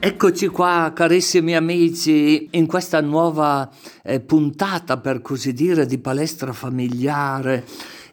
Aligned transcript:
Eccoci 0.00 0.46
qua, 0.46 0.92
carissimi 0.94 1.56
amici, 1.56 2.50
in 2.52 2.66
questa 2.66 3.00
nuova 3.00 3.68
eh, 4.04 4.20
puntata, 4.20 4.98
per 4.98 5.20
così 5.20 5.52
dire, 5.52 5.86
di 5.86 5.98
palestra 5.98 6.52
familiare. 6.52 7.64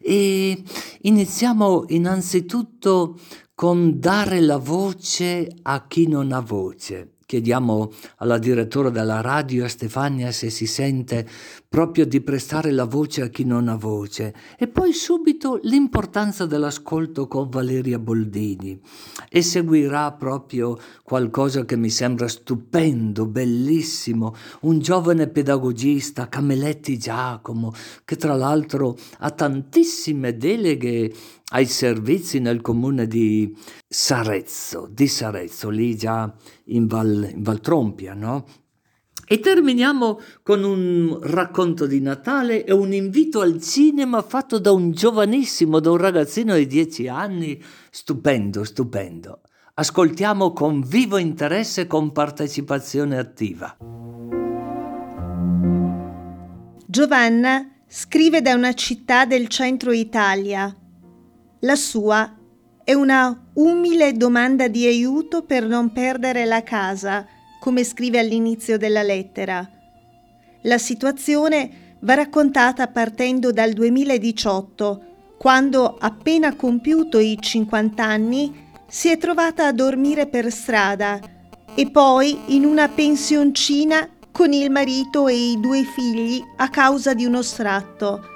E 0.02 0.63
iniziamo 1.02 1.86
innanzitutto 1.90 3.20
con 3.54 4.00
dare 4.00 4.42
la 4.42 4.58
voce 4.58 5.48
a 5.62 5.86
chi 5.86 6.08
non 6.08 6.32
ha 6.32 6.40
voce. 6.40 7.15
Chiediamo 7.28 7.92
alla 8.18 8.38
direttora 8.38 8.92
della 8.92 9.20
radio, 9.20 9.66
a 9.66 9.68
Stefania, 9.68 10.31
se 10.31 10.52
si 10.52 10.68
sente 10.68 11.28
proprio 11.67 12.06
di 12.06 12.22
prestare 12.22 12.70
la 12.70 12.84
voce 12.84 13.24
a 13.24 13.29
chi 13.29 13.44
non 13.44 13.67
ha 13.67 13.76
voce. 13.76 14.31
E 14.60 14.67
poi 14.67 14.94
subito 14.94 15.60
l'importanza 15.63 16.45
dell'ascolto 16.45 17.27
con 17.27 17.49
Valeria 17.49 17.98
Boldini. 17.98 18.80
E 19.27 19.41
seguirà 19.41 20.12
proprio 20.12 20.77
qualcosa 21.02 21.66
che 21.66 21.76
mi 21.76 21.90
sembra 21.90 22.27
stupendo, 22.27 23.26
bellissimo. 23.26 24.35
Un 24.62 24.77
giovane 24.77 25.27
pedagogista, 25.27 26.30
Cameletti 26.30 26.99
Giacomo, 26.99 27.73
che 28.05 28.17
tra 28.17 28.35
l'altro 28.35 28.95
ha 29.17 29.31
tantissime 29.31 30.38
deleghe 30.38 31.12
ai 31.52 31.66
servizi 31.66 32.40
nel 32.40 32.62
comune 32.62 33.08
di 33.08 33.55
Sarezzo, 33.88 34.88
di 34.91 35.08
Sarezzo, 35.08 35.70
lì 35.70 35.95
già 35.95 36.34
in 36.66 36.88
Val, 36.88 37.30
in 37.31 37.44
Val 37.44 37.59
Trompia, 37.59 38.13
no? 38.13 38.45
E 39.27 39.40
terminiamo 39.40 40.20
con 40.44 40.63
un 40.63 41.17
racconto 41.22 41.88
di 41.88 42.00
Natale 42.00 42.63
e 42.63 42.72
un 42.72 42.94
invito 42.94 43.41
al 43.41 43.59
cinema 43.59 44.22
fatto 44.22 44.59
da 44.59 44.72
un 44.72 44.91
giovanissimo, 44.91 45.80
da 45.80 45.89
un 45.89 45.98
ragazzino 45.98 46.55
di 46.55 46.67
dieci 46.67 47.08
anni, 47.08 47.59
stupendo, 47.89 48.64
stupendo. 48.64 49.41
Ascoltiamo 49.73 50.53
con 50.53 50.81
vivo 50.81 51.17
interesse 51.17 51.81
e 51.81 51.88
con 51.88 52.12
partecipazione 52.12 53.17
attiva. 53.17 53.75
Giovanna 56.86 57.67
scrive 57.88 58.41
da 58.41 58.53
una 58.53 58.73
città 58.73 59.25
del 59.25 59.47
centro 59.47 59.91
Italia. 59.91 60.84
La 61.66 61.75
sua 61.75 62.31
è 62.83 62.94
una 62.94 63.49
umile 63.53 64.13
domanda 64.13 64.67
di 64.67 64.85
aiuto 64.85 65.41
per 65.41 65.66
non 65.66 65.91
perdere 65.91 66.45
la 66.45 66.61
casa, 66.61 67.25
come 67.59 67.83
scrive 67.83 68.19
all'inizio 68.19 68.77
della 68.77 69.02
lettera. 69.02 69.67
La 70.61 70.77
situazione 70.77 71.95
va 72.02 72.13
raccontata 72.13 72.88
partendo 72.89 73.52
dal 73.52 73.72
2018, 73.73 75.05
quando, 75.39 75.97
appena 75.99 76.55
compiuto 76.55 77.17
i 77.17 77.35
50 77.41 78.03
anni, 78.03 78.69
si 78.88 79.09
è 79.09 79.17
trovata 79.17 79.66
a 79.66 79.73
dormire 79.73 80.27
per 80.27 80.52
strada 80.52 81.19
e 81.73 81.89
poi 81.89 82.55
in 82.55 82.63
una 82.63 82.89
pensioncina 82.89 84.07
con 84.31 84.53
il 84.53 84.69
marito 84.69 85.27
e 85.27 85.33
i 85.33 85.59
due 85.59 85.81
figli 85.81 86.39
a 86.57 86.69
causa 86.69 87.16
di 87.16 87.25
uno 87.25 87.41
stratto. 87.41 88.33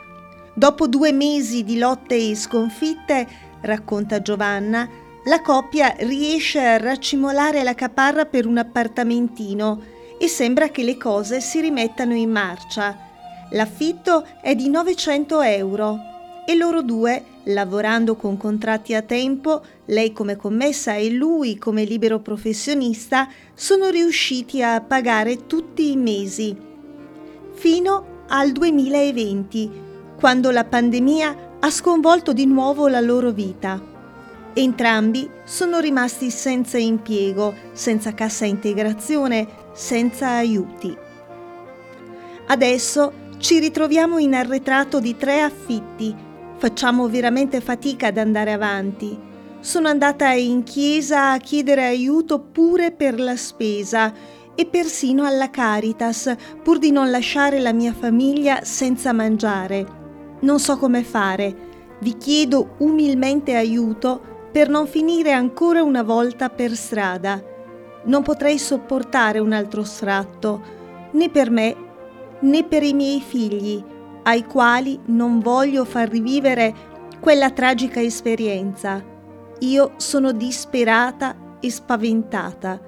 Dopo 0.59 0.87
due 0.87 1.13
mesi 1.13 1.63
di 1.63 1.77
lotte 1.77 2.17
e 2.17 2.35
sconfitte, 2.35 3.25
racconta 3.61 4.21
Giovanna, 4.21 4.89
la 5.23 5.41
coppia 5.41 5.95
riesce 5.99 6.59
a 6.59 6.75
raccimolare 6.75 7.63
la 7.63 7.73
caparra 7.73 8.25
per 8.25 8.45
un 8.45 8.57
appartamentino 8.57 9.81
e 10.19 10.27
sembra 10.27 10.67
che 10.67 10.83
le 10.83 10.97
cose 10.97 11.39
si 11.39 11.61
rimettano 11.61 12.13
in 12.13 12.29
marcia. 12.29 12.93
L'affitto 13.51 14.25
è 14.41 14.53
di 14.53 14.67
900 14.67 15.41
euro 15.43 15.97
e 16.45 16.53
loro 16.57 16.81
due, 16.81 17.23
lavorando 17.43 18.17
con 18.17 18.35
contratti 18.35 18.93
a 18.93 19.01
tempo, 19.01 19.63
lei 19.85 20.11
come 20.11 20.35
commessa 20.35 20.93
e 20.93 21.09
lui 21.09 21.57
come 21.57 21.85
libero 21.85 22.19
professionista, 22.19 23.29
sono 23.53 23.87
riusciti 23.87 24.61
a 24.61 24.81
pagare 24.81 25.45
tutti 25.45 25.89
i 25.89 25.95
mesi. 25.95 26.53
Fino 27.53 28.25
al 28.27 28.51
2020, 28.51 29.87
quando 30.19 30.51
la 30.51 30.65
pandemia 30.65 31.57
ha 31.61 31.71
sconvolto 31.71 32.33
di 32.33 32.45
nuovo 32.45 32.87
la 32.89 32.99
loro 32.99 33.31
vita. 33.31 33.81
Entrambi 34.53 35.29
sono 35.45 35.79
rimasti 35.79 36.29
senza 36.29 36.77
impiego, 36.77 37.53
senza 37.71 38.13
cassa 38.13 38.45
integrazione, 38.45 39.47
senza 39.73 40.31
aiuti. 40.31 40.95
Adesso 42.47 43.13
ci 43.37 43.59
ritroviamo 43.59 44.17
in 44.17 44.33
arretrato 44.33 44.99
di 44.99 45.15
tre 45.15 45.39
affitti. 45.39 46.13
Facciamo 46.57 47.07
veramente 47.07 47.61
fatica 47.61 48.07
ad 48.07 48.17
andare 48.17 48.51
avanti. 48.51 49.17
Sono 49.61 49.87
andata 49.87 50.31
in 50.31 50.63
chiesa 50.63 51.31
a 51.31 51.37
chiedere 51.37 51.85
aiuto 51.85 52.39
pure 52.39 52.91
per 52.91 53.19
la 53.19 53.37
spesa 53.37 54.13
e 54.55 54.65
persino 54.65 55.25
alla 55.25 55.49
Caritas, 55.49 56.33
pur 56.61 56.79
di 56.79 56.91
non 56.91 57.09
lasciare 57.09 57.59
la 57.59 57.71
mia 57.71 57.93
famiglia 57.93 58.63
senza 58.63 59.13
mangiare. 59.13 59.98
Non 60.41 60.59
so 60.59 60.77
come 60.77 61.03
fare. 61.03 61.67
Vi 61.99 62.17
chiedo 62.17 62.75
umilmente 62.77 63.55
aiuto 63.55 64.21
per 64.51 64.69
non 64.69 64.87
finire 64.87 65.31
ancora 65.31 65.83
una 65.83 66.03
volta 66.03 66.49
per 66.49 66.75
strada. 66.75 67.43
Non 68.05 68.23
potrei 68.23 68.57
sopportare 68.57 69.39
un 69.39 69.51
altro 69.51 69.83
stratto, 69.83 70.61
né 71.11 71.29
per 71.29 71.49
me 71.51 71.87
né 72.41 72.63
per 72.63 72.83
i 72.83 72.93
miei 72.93 73.21
figli, 73.21 73.83
ai 74.23 74.45
quali 74.45 74.99
non 75.05 75.39
voglio 75.39 75.83
far 75.85 76.09
rivivere 76.09 76.73
quella 77.19 77.51
tragica 77.51 77.99
esperienza. 77.99 79.03
Io 79.59 79.91
sono 79.97 80.31
disperata 80.31 81.57
e 81.59 81.69
spaventata. 81.69 82.79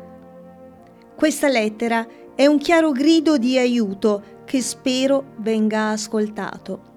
Questa 1.16 1.50
lettera 1.50 2.08
è 2.34 2.46
un 2.46 2.58
chiaro 2.58 2.92
grido 2.92 3.38
di 3.38 3.58
aiuto 3.58 4.40
che 4.46 4.62
spero 4.62 5.34
venga 5.38 5.90
ascoltato. 5.90 6.91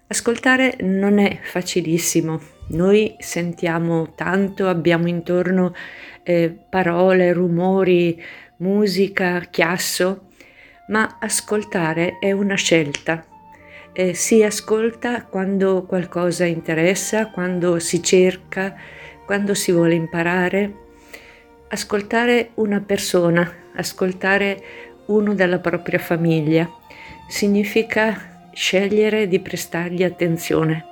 Ascoltare 0.06 0.76
non 0.82 1.18
è 1.18 1.40
facilissimo, 1.42 2.40
noi 2.68 3.16
sentiamo 3.18 4.12
tanto, 4.14 4.68
abbiamo 4.68 5.08
intorno 5.08 5.74
eh, 6.22 6.56
parole, 6.70 7.32
rumori, 7.32 8.22
musica, 8.58 9.40
chiasso, 9.50 10.28
ma 10.92 11.16
ascoltare 11.18 12.18
è 12.20 12.32
una 12.32 12.54
scelta. 12.54 13.24
Eh, 13.94 14.12
si 14.12 14.42
ascolta 14.42 15.24
quando 15.24 15.84
qualcosa 15.86 16.44
interessa, 16.44 17.30
quando 17.30 17.78
si 17.78 18.02
cerca, 18.02 18.76
quando 19.24 19.54
si 19.54 19.72
vuole 19.72 19.94
imparare. 19.94 20.80
Ascoltare 21.68 22.50
una 22.54 22.80
persona, 22.80 23.50
ascoltare 23.74 24.62
uno 25.06 25.34
della 25.34 25.60
propria 25.60 25.98
famiglia, 25.98 26.70
significa 27.26 28.50
scegliere 28.52 29.28
di 29.28 29.40
prestargli 29.40 30.04
attenzione. 30.04 30.84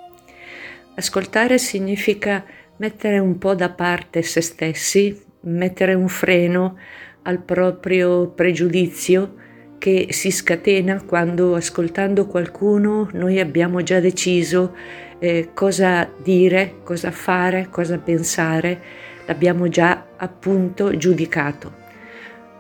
Ascoltare 0.95 1.59
significa 1.59 2.43
mettere 2.79 3.19
un 3.19 3.37
po' 3.37 3.55
da 3.55 3.69
parte 3.69 4.23
se 4.23 4.41
stessi, 4.41 5.23
mettere 5.41 5.93
un 5.93 6.09
freno 6.09 6.79
al 7.23 7.43
proprio 7.43 8.29
pregiudizio 8.29 9.49
che 9.81 10.09
si 10.11 10.31
scatena 10.31 11.03
quando 11.03 11.55
ascoltando 11.55 12.27
qualcuno 12.27 13.09
noi 13.15 13.41
abbiamo 13.41 13.83
già 13.83 13.99
deciso 13.99 14.77
eh, 15.19 15.53
cosa 15.55 16.07
dire, 16.23 16.81
cosa 16.85 17.11
fare, 17.11 17.69
cosa 17.71 17.97
pensare, 17.97 18.79
l'abbiamo 19.25 19.69
già 19.69 20.09
appunto 20.19 20.95
giudicato. 20.95 21.73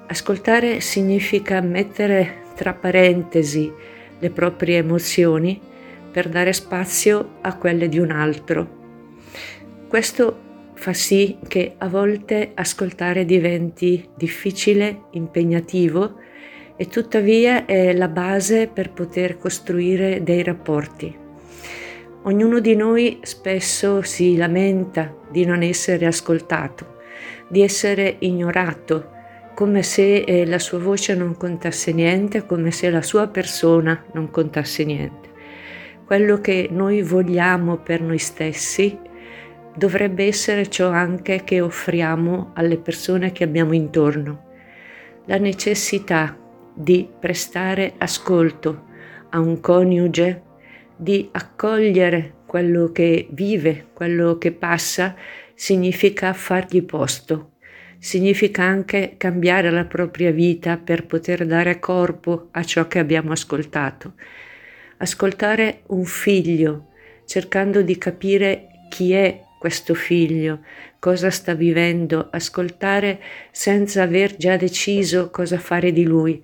Ascoltare 0.07 0.81
significa 0.81 1.61
mettere 1.61 2.45
tra 2.57 2.73
parentesi 2.73 3.71
le 4.19 4.31
proprie 4.31 4.79
emozioni 4.79 5.61
per 6.11 6.31
dare 6.31 6.55
spazio 6.55 7.37
a 7.43 7.55
quelle 7.59 7.91
di 7.91 7.99
un 7.99 8.13
altro. 8.13 8.79
Questo 9.89 10.49
fa 10.73 10.95
sì 10.95 11.37
che 11.47 11.75
a 11.77 11.89
volte 11.89 12.53
ascoltare 12.55 13.27
diventi 13.27 14.09
difficile, 14.17 15.03
impegnativo 15.11 16.29
e 16.81 16.87
tuttavia 16.87 17.67
è 17.67 17.93
la 17.93 18.09
base 18.09 18.67
per 18.67 18.91
poter 18.93 19.37
costruire 19.37 20.23
dei 20.23 20.43
rapporti. 20.43 21.15
Ognuno 22.23 22.59
di 22.59 22.75
noi 22.75 23.19
spesso 23.21 24.01
si 24.01 24.35
lamenta 24.35 25.15
di 25.31 25.45
non 25.45 25.61
essere 25.61 26.07
ascoltato, 26.07 26.97
di 27.51 27.61
essere 27.61 28.17
ignorato, 28.21 29.11
come 29.55 29.83
se 29.83 30.23
eh, 30.23 30.47
la 30.47 30.59
sua 30.59 30.79
voce 30.79 31.15
non 31.15 31.37
contasse 31.37 31.93
niente, 31.93 32.47
come 32.47 32.71
se 32.71 32.89
la 32.89 33.03
sua 33.03 33.29
persona 33.29 34.03
non 34.15 34.31
contasse 34.31 34.83
niente. 34.83 35.29
Quello 36.07 36.41
che 36.41 36.69
noi 36.71 37.03
vogliamo 37.03 37.77
per 37.77 38.01
noi 38.01 38.17
stessi 38.17 38.99
dovrebbe 39.77 40.25
essere 40.25 40.71
ciò 40.71 40.89
anche 40.89 41.45
che 41.45 41.61
offriamo 41.61 42.53
alle 42.55 42.79
persone 42.79 43.33
che 43.33 43.45
abbiamo 43.45 43.75
intorno. 43.75 44.49
La 45.27 45.37
necessità 45.37 46.40
di 46.81 47.07
prestare 47.19 47.93
ascolto 47.99 48.85
a 49.31 49.39
un 49.39 49.61
coniuge, 49.61 50.43
di 50.97 51.29
accogliere 51.31 52.37
quello 52.47 52.91
che 52.91 53.29
vive, 53.33 53.89
quello 53.93 54.39
che 54.39 54.51
passa, 54.53 55.15
significa 55.55 56.33
fargli 56.33 56.83
posto, 56.83 57.53
significa 57.99 58.63
anche 58.63 59.15
cambiare 59.19 59.71
la 59.71 59.85
propria 59.85 60.31
vita 60.31 60.79
per 60.79 61.05
poter 61.05 61.47
dare 61.47 61.79
corpo 61.79 62.49
a 62.53 62.65
ciò 62.65 62.89
che 62.89 62.99
abbiamo 62.99 63.33
ascoltato. 63.33 64.15
Ascoltare 64.97 65.83
un 65.89 66.05
figlio, 66.05 66.93
cercando 67.27 67.83
di 67.83 67.99
capire 67.99 68.69
chi 68.89 69.13
è 69.13 69.43
questo 69.59 69.93
figlio, 69.93 70.61
cosa 71.01 71.31
sta 71.31 71.55
vivendo, 71.55 72.29
ascoltare 72.31 73.21
senza 73.51 74.03
aver 74.03 74.37
già 74.37 74.57
deciso 74.57 75.31
cosa 75.31 75.59
fare 75.59 75.91
di 75.91 76.05
lui. 76.05 76.41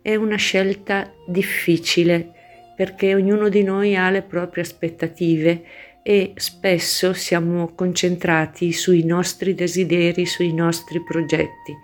È 0.00 0.14
una 0.14 0.36
scelta 0.36 1.12
difficile 1.26 2.32
perché 2.74 3.14
ognuno 3.14 3.48
di 3.48 3.64
noi 3.64 3.96
ha 3.96 4.08
le 4.08 4.22
proprie 4.22 4.62
aspettative 4.62 5.64
e 6.02 6.32
spesso 6.36 7.12
siamo 7.12 7.74
concentrati 7.74 8.72
sui 8.72 9.04
nostri 9.04 9.54
desideri, 9.54 10.24
sui 10.24 10.54
nostri 10.54 11.02
progetti. 11.02 11.76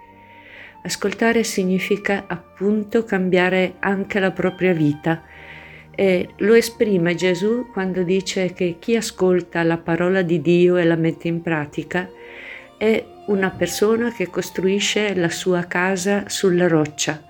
Ascoltare 0.85 1.43
significa 1.43 2.27
appunto 2.29 3.05
cambiare 3.05 3.75
anche 3.81 4.21
la 4.21 4.31
propria 4.31 4.73
vita 4.73 5.23
e 5.95 6.31
lo 6.39 6.55
esprime 6.55 7.15
Gesù 7.15 7.67
quando 7.73 8.03
dice 8.03 8.53
che 8.53 8.77
chi 8.79 8.97
ascolta 8.97 9.63
la 9.63 9.79
parola 9.79 10.23
di 10.23 10.41
Dio 10.41 10.77
e 10.77 10.85
la 10.85 10.97
mette 10.97 11.29
in 11.29 11.43
pratica 11.43 12.09
è 12.77 13.05
una 13.27 13.51
persona 13.51 14.13
che 14.13 14.29
costruisce 14.29 15.15
la 15.15 15.31
sua 15.31 15.65
casa 15.65 16.29
sulla 16.29 16.69
roccia, 16.69 17.25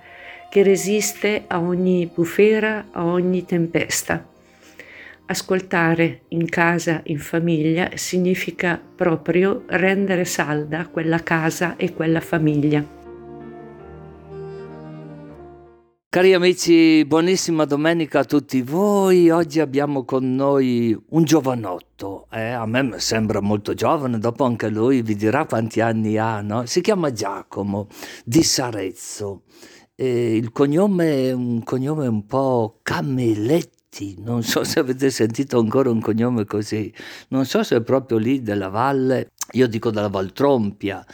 che 0.50 0.62
resiste 0.62 1.44
a 1.46 1.60
ogni 1.60 2.10
bufera, 2.12 2.86
a 2.90 3.04
ogni 3.04 3.44
tempesta. 3.44 4.26
Ascoltare 5.26 6.22
in 6.28 6.48
casa, 6.48 7.00
in 7.04 7.18
famiglia, 7.18 7.90
significa 7.94 8.80
proprio 8.94 9.62
rendere 9.68 10.24
salda 10.24 10.86
quella 10.88 11.22
casa 11.22 11.76
e 11.76 11.94
quella 11.94 12.20
famiglia. 12.20 13.03
Cari 16.14 16.32
amici, 16.32 17.04
buonissima 17.04 17.64
domenica 17.64 18.20
a 18.20 18.24
tutti 18.24 18.62
voi. 18.62 19.30
Oggi 19.30 19.58
abbiamo 19.58 20.04
con 20.04 20.36
noi 20.36 20.96
un 21.08 21.24
giovanotto. 21.24 22.28
Eh? 22.30 22.52
A 22.52 22.64
me 22.66 23.00
sembra 23.00 23.40
molto 23.40 23.74
giovane, 23.74 24.20
dopo 24.20 24.44
anche 24.44 24.68
lui 24.68 25.02
vi 25.02 25.16
dirà 25.16 25.44
quanti 25.44 25.80
anni 25.80 26.16
ha. 26.16 26.40
No? 26.40 26.66
Si 26.66 26.82
chiama 26.82 27.10
Giacomo 27.10 27.88
di 28.24 28.44
Sarezzo. 28.44 29.42
E 29.96 30.36
il 30.36 30.52
cognome 30.52 31.30
è 31.30 31.32
un 31.32 31.64
cognome 31.64 32.06
un 32.06 32.24
po' 32.26 32.78
Camilletti. 32.84 34.14
Non 34.18 34.44
so 34.44 34.62
se 34.62 34.78
avete 34.78 35.10
sentito 35.10 35.58
ancora 35.58 35.90
un 35.90 36.00
cognome 36.00 36.44
così. 36.44 36.94
Non 37.30 37.44
so 37.44 37.64
se 37.64 37.78
è 37.78 37.82
proprio 37.82 38.18
lì 38.18 38.40
della 38.40 38.68
valle. 38.68 39.32
Io 39.54 39.66
dico 39.66 39.90
della 39.90 40.08
Valtrompia 40.08 41.04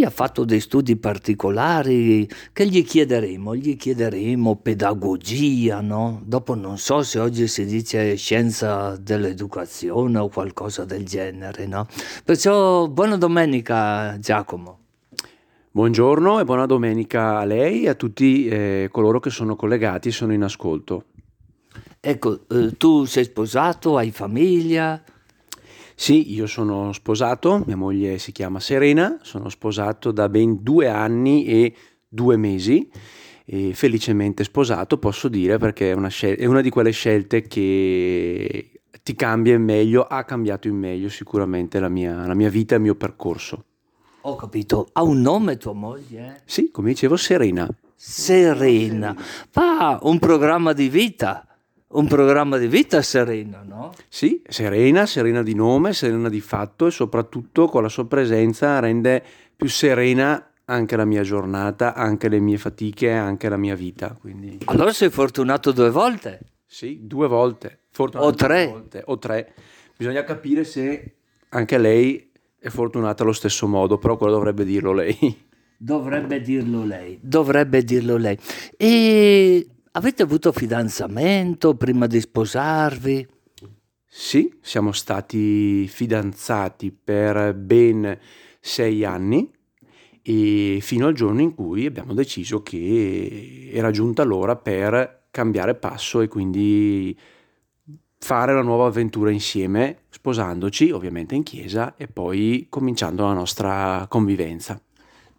lui 0.00 0.04
ha 0.04 0.10
fatto 0.10 0.44
dei 0.44 0.60
studi 0.60 0.96
particolari 0.96 2.26
che 2.54 2.66
gli 2.66 2.82
chiederemo, 2.82 3.54
gli 3.54 3.76
chiederemo 3.76 4.56
pedagogia, 4.56 5.82
no? 5.82 6.22
Dopo 6.24 6.54
non 6.54 6.78
so 6.78 7.02
se 7.02 7.18
oggi 7.18 7.46
si 7.46 7.66
dice 7.66 8.16
scienza 8.16 8.96
dell'educazione 8.96 10.18
o 10.18 10.28
qualcosa 10.28 10.86
del 10.86 11.04
genere, 11.04 11.66
no? 11.66 11.86
Perciò 12.24 12.88
buona 12.88 13.18
domenica 13.18 14.18
Giacomo. 14.18 14.78
Buongiorno 15.72 16.40
e 16.40 16.44
buona 16.44 16.66
domenica 16.66 17.38
a 17.38 17.44
lei 17.44 17.84
e 17.84 17.90
a 17.90 17.94
tutti 17.94 18.48
eh, 18.48 18.88
coloro 18.90 19.20
che 19.20 19.30
sono 19.30 19.54
collegati 19.54 20.08
e 20.08 20.12
sono 20.12 20.32
in 20.32 20.42
ascolto. 20.42 21.04
Ecco, 22.00 22.48
eh, 22.48 22.74
tu 22.78 23.04
sei 23.04 23.24
sposato, 23.24 23.98
hai 23.98 24.10
famiglia? 24.10 25.00
Sì, 26.00 26.32
io 26.32 26.46
sono 26.46 26.94
sposato, 26.94 27.62
mia 27.66 27.76
moglie 27.76 28.16
si 28.16 28.32
chiama 28.32 28.58
Serena, 28.58 29.18
sono 29.20 29.50
sposato 29.50 30.12
da 30.12 30.30
ben 30.30 30.62
due 30.62 30.88
anni 30.88 31.44
e 31.44 31.74
due 32.08 32.38
mesi 32.38 32.90
e 33.44 33.74
felicemente 33.74 34.42
sposato 34.42 34.96
posso 34.96 35.28
dire 35.28 35.58
perché 35.58 35.90
è 35.90 35.92
una, 35.92 36.08
scel- 36.08 36.38
è 36.38 36.46
una 36.46 36.62
di 36.62 36.70
quelle 36.70 36.90
scelte 36.92 37.42
che 37.42 38.80
ti 39.02 39.14
cambia 39.14 39.54
in 39.54 39.62
meglio, 39.62 40.04
ha 40.04 40.24
cambiato 40.24 40.68
in 40.68 40.76
meglio 40.76 41.10
sicuramente 41.10 41.78
la 41.78 41.90
mia, 41.90 42.24
la 42.24 42.34
mia 42.34 42.48
vita 42.48 42.72
e 42.72 42.76
il 42.78 42.82
mio 42.84 42.94
percorso. 42.94 43.64
Ho 44.22 44.36
capito, 44.36 44.88
ha 44.94 45.02
un 45.02 45.20
nome 45.20 45.58
tua 45.58 45.74
moglie? 45.74 46.40
Sì, 46.46 46.70
come 46.70 46.88
dicevo 46.88 47.16
Serena. 47.16 47.68
Serena, 47.94 49.14
fa 49.50 49.98
un 50.00 50.18
programma 50.18 50.72
di 50.72 50.88
vita 50.88 51.44
un 51.92 52.06
programma 52.06 52.56
di 52.56 52.68
vita 52.68 53.02
serena, 53.02 53.62
no? 53.66 53.92
Sì, 54.08 54.42
serena, 54.46 55.06
serena 55.06 55.42
di 55.42 55.54
nome, 55.54 55.92
serena 55.92 56.28
di 56.28 56.40
fatto 56.40 56.86
e 56.86 56.90
soprattutto 56.90 57.66
con 57.66 57.82
la 57.82 57.88
sua 57.88 58.06
presenza 58.06 58.78
rende 58.78 59.22
più 59.56 59.68
serena 59.68 60.52
anche 60.66 60.96
la 60.96 61.04
mia 61.04 61.22
giornata, 61.22 61.94
anche 61.94 62.28
le 62.28 62.38
mie 62.38 62.58
fatiche, 62.58 63.10
anche 63.10 63.48
la 63.48 63.56
mia 63.56 63.74
vita. 63.74 64.16
Quindi... 64.18 64.58
Allora 64.66 64.92
sei 64.92 65.10
fortunato 65.10 65.72
due 65.72 65.90
volte? 65.90 66.40
Sì, 66.64 67.00
due 67.02 67.26
volte. 67.26 67.80
o 67.96 68.34
tre. 68.34 68.66
Volte, 68.68 69.02
o 69.06 69.18
tre. 69.18 69.52
Bisogna 69.96 70.22
capire 70.22 70.62
se 70.62 71.14
anche 71.48 71.76
lei 71.76 72.30
è 72.56 72.68
fortunata 72.68 73.24
allo 73.24 73.32
stesso 73.32 73.66
modo, 73.66 73.98
però 73.98 74.16
quello 74.16 74.34
dovrebbe 74.34 74.64
dirlo 74.64 74.92
lei. 74.92 75.48
Dovrebbe 75.76 76.40
dirlo 76.40 76.84
lei, 76.84 77.18
dovrebbe 77.20 77.82
dirlo 77.82 78.16
lei. 78.16 78.38
E 78.76 79.66
Avete 79.92 80.22
avuto 80.22 80.52
fidanzamento 80.52 81.74
prima 81.74 82.06
di 82.06 82.20
sposarvi? 82.20 83.26
Sì, 84.06 84.56
siamo 84.60 84.92
stati 84.92 85.88
fidanzati 85.88 86.92
per 86.92 87.54
ben 87.54 88.16
sei 88.60 89.04
anni 89.04 89.50
e 90.22 90.78
fino 90.80 91.08
al 91.08 91.14
giorno 91.14 91.40
in 91.40 91.56
cui 91.56 91.86
abbiamo 91.86 92.14
deciso 92.14 92.62
che 92.62 93.70
era 93.72 93.90
giunta 93.90 94.22
l'ora 94.22 94.54
per 94.54 95.24
cambiare 95.32 95.74
passo 95.74 96.20
e 96.20 96.28
quindi 96.28 97.18
fare 98.16 98.52
una 98.52 98.62
nuova 98.62 98.86
avventura 98.86 99.32
insieme, 99.32 100.02
sposandoci 100.10 100.92
ovviamente 100.92 101.34
in 101.34 101.42
chiesa 101.42 101.96
e 101.96 102.06
poi 102.06 102.66
cominciando 102.68 103.24
la 103.24 103.32
nostra 103.32 104.06
convivenza. 104.08 104.80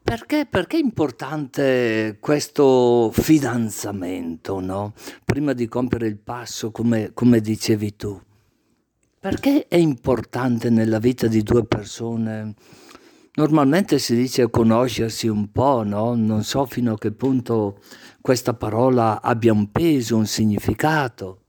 Perché, 0.03 0.45
perché, 0.49 0.77
è 0.77 0.79
importante 0.79 2.17
questo 2.19 3.11
fidanzamento, 3.13 4.59
no? 4.59 4.93
Prima 5.23 5.53
di 5.53 5.67
compiere 5.67 6.07
il 6.07 6.17
passo, 6.17 6.71
come, 6.71 7.11
come, 7.13 7.39
dicevi 7.39 7.95
tu. 7.95 8.19
Perché 9.19 9.67
è 9.67 9.77
importante 9.77 10.69
nella 10.69 10.99
vita 10.99 11.27
di 11.27 11.43
due 11.43 11.63
persone? 11.65 12.55
Normalmente 13.35 13.99
si 13.99 14.15
dice 14.15 14.49
conoscersi 14.49 15.27
un 15.27 15.51
po', 15.51 15.83
no? 15.83 16.15
Non 16.15 16.43
so 16.43 16.65
fino 16.65 16.93
a 16.93 16.97
che 16.97 17.11
punto 17.11 17.79
questa 18.19 18.53
parola 18.53 19.21
abbia 19.21 19.53
un 19.53 19.71
peso, 19.71 20.17
un 20.17 20.25
significato. 20.25 21.40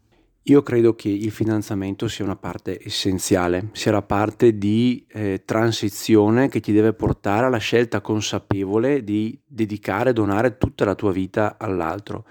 Io 0.46 0.62
credo 0.62 0.96
che 0.96 1.08
il 1.08 1.30
fidanzamento 1.30 2.08
sia 2.08 2.24
una 2.24 2.34
parte 2.34 2.80
essenziale, 2.82 3.68
sia 3.72 3.92
la 3.92 4.02
parte 4.02 4.58
di 4.58 5.06
eh, 5.08 5.42
transizione 5.44 6.48
che 6.48 6.58
ti 6.58 6.72
deve 6.72 6.94
portare 6.94 7.46
alla 7.46 7.58
scelta 7.58 8.00
consapevole 8.00 9.04
di 9.04 9.40
dedicare, 9.46 10.12
donare 10.12 10.58
tutta 10.58 10.84
la 10.84 10.96
tua 10.96 11.12
vita 11.12 11.58
all'altro. 11.58 12.24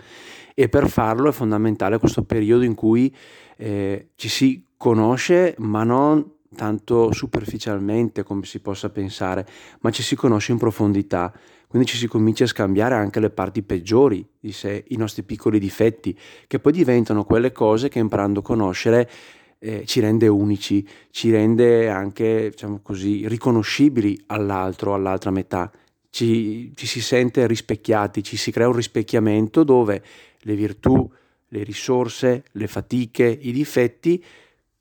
E 0.54 0.68
per 0.68 0.90
farlo 0.90 1.30
è 1.30 1.32
fondamentale 1.32 2.00
questo 2.00 2.24
periodo 2.24 2.66
in 2.66 2.76
cui 2.76 3.16
eh, 3.56 4.10
ci 4.16 4.28
si 4.28 4.68
conosce, 4.76 5.56
ma 5.60 5.86
non 5.86 6.40
tanto 6.54 7.14
superficialmente 7.14 8.24
come 8.24 8.44
si 8.44 8.60
possa 8.60 8.90
pensare, 8.90 9.48
ma 9.80 9.90
ci 9.90 10.04
si 10.04 10.18
conosce 10.18 10.52
in 10.52 10.58
profondità 10.58 11.32
quindi 11.72 11.88
ci 11.88 11.96
si 11.96 12.08
comincia 12.08 12.44
a 12.44 12.48
scambiare 12.48 12.96
anche 12.96 13.22
le 13.22 13.30
parti 13.30 13.64
peggiori 13.64 14.28
di 14.38 14.52
sé, 14.52 14.84
i 14.90 14.98
nostri 14.98 15.24
piccoli 15.24 15.58
difetti, 15.58 16.14
che 16.46 16.60
poi 16.60 16.74
diventano 16.74 17.24
quelle 17.24 17.54
cose 17.54 17.88
che 17.88 17.98
imparando 17.98 18.42
a 18.42 18.44
conoscere 18.44 19.10
eh, 19.58 19.86
ci 19.86 20.02
rende 20.02 20.28
unici, 20.28 20.86
ci 21.12 21.32
rende 21.32 21.88
anche, 21.88 22.50
diciamo 22.50 22.82
così, 22.84 23.26
riconoscibili 23.26 24.22
all'altro, 24.28 24.94
all'altra 24.94 25.32
metà. 25.32 25.72
Ci, 26.10 26.74
ci 26.76 26.88
si 26.88 27.00
sente 27.00 27.48
rispecchiati, 27.48 28.22
ci 28.22 28.36
si 28.36 28.52
crea 28.52 28.68
un 28.68 28.76
rispecchiamento 28.76 29.64
dove 29.64 30.04
le 30.40 30.56
virtù, 30.56 31.10
le 31.48 31.64
risorse, 31.64 32.44
le 32.52 32.68
fatiche, 32.68 33.26
i 33.26 33.54
difetti 33.54 34.22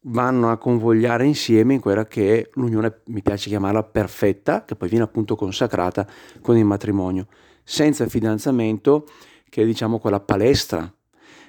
vanno 0.02 0.50
a 0.50 0.56
convogliare 0.56 1.26
insieme 1.26 1.74
in 1.74 1.80
quella 1.80 2.06
che 2.06 2.38
è 2.38 2.48
l'unione, 2.54 3.00
mi 3.06 3.22
piace 3.22 3.48
chiamarla 3.48 3.82
perfetta, 3.82 4.64
che 4.64 4.76
poi 4.76 4.88
viene 4.88 5.04
appunto 5.04 5.36
consacrata 5.36 6.06
con 6.40 6.56
il 6.56 6.64
matrimonio, 6.64 7.26
senza 7.62 8.06
fidanzamento, 8.06 9.06
che 9.48 9.62
è 9.62 9.64
diciamo 9.64 9.98
quella 9.98 10.20
palestra 10.20 10.90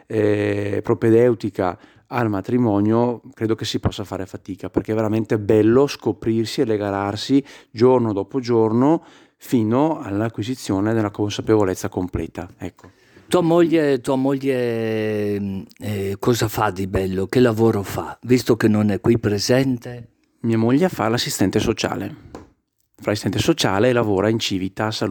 eh, 0.07 0.81
propedeutica 0.83 1.79
al 2.07 2.29
matrimonio, 2.29 3.21
credo 3.33 3.55
che 3.55 3.63
si 3.63 3.79
possa 3.79 4.03
fare 4.03 4.25
fatica, 4.25 4.69
perché 4.69 4.91
è 4.91 4.95
veramente 4.95 5.39
bello 5.39 5.87
scoprirsi 5.87 6.61
e 6.61 6.65
legarsi 6.65 7.43
giorno 7.69 8.11
dopo 8.11 8.41
giorno 8.41 9.03
fino 9.37 9.99
all'acquisizione 9.99 10.93
della 10.93 11.09
consapevolezza 11.09 11.87
completa. 11.87 12.49
Ecco. 12.57 13.00
Tua 13.31 13.39
moglie, 13.39 14.01
tua 14.01 14.17
moglie 14.17 15.39
mm, 15.39 15.61
eh, 15.79 16.15
cosa 16.19 16.49
fa 16.49 16.69
di 16.69 16.85
bello? 16.85 17.27
Che 17.27 17.39
lavoro 17.39 17.81
fa? 17.81 18.19
Visto 18.23 18.57
che 18.57 18.67
non 18.67 18.91
è 18.91 18.99
qui 18.99 19.17
presente. 19.19 20.17
Mia 20.41 20.57
moglie 20.57 20.89
fa 20.89 21.07
l'assistente 21.07 21.57
sociale. 21.57 22.13
Fa 22.33 23.05
l'assistente 23.05 23.39
sociale 23.39 23.87
e 23.87 23.93
lavora 23.93 24.27
in 24.27 24.37
Civitas 24.37 25.03
a 25.03 25.05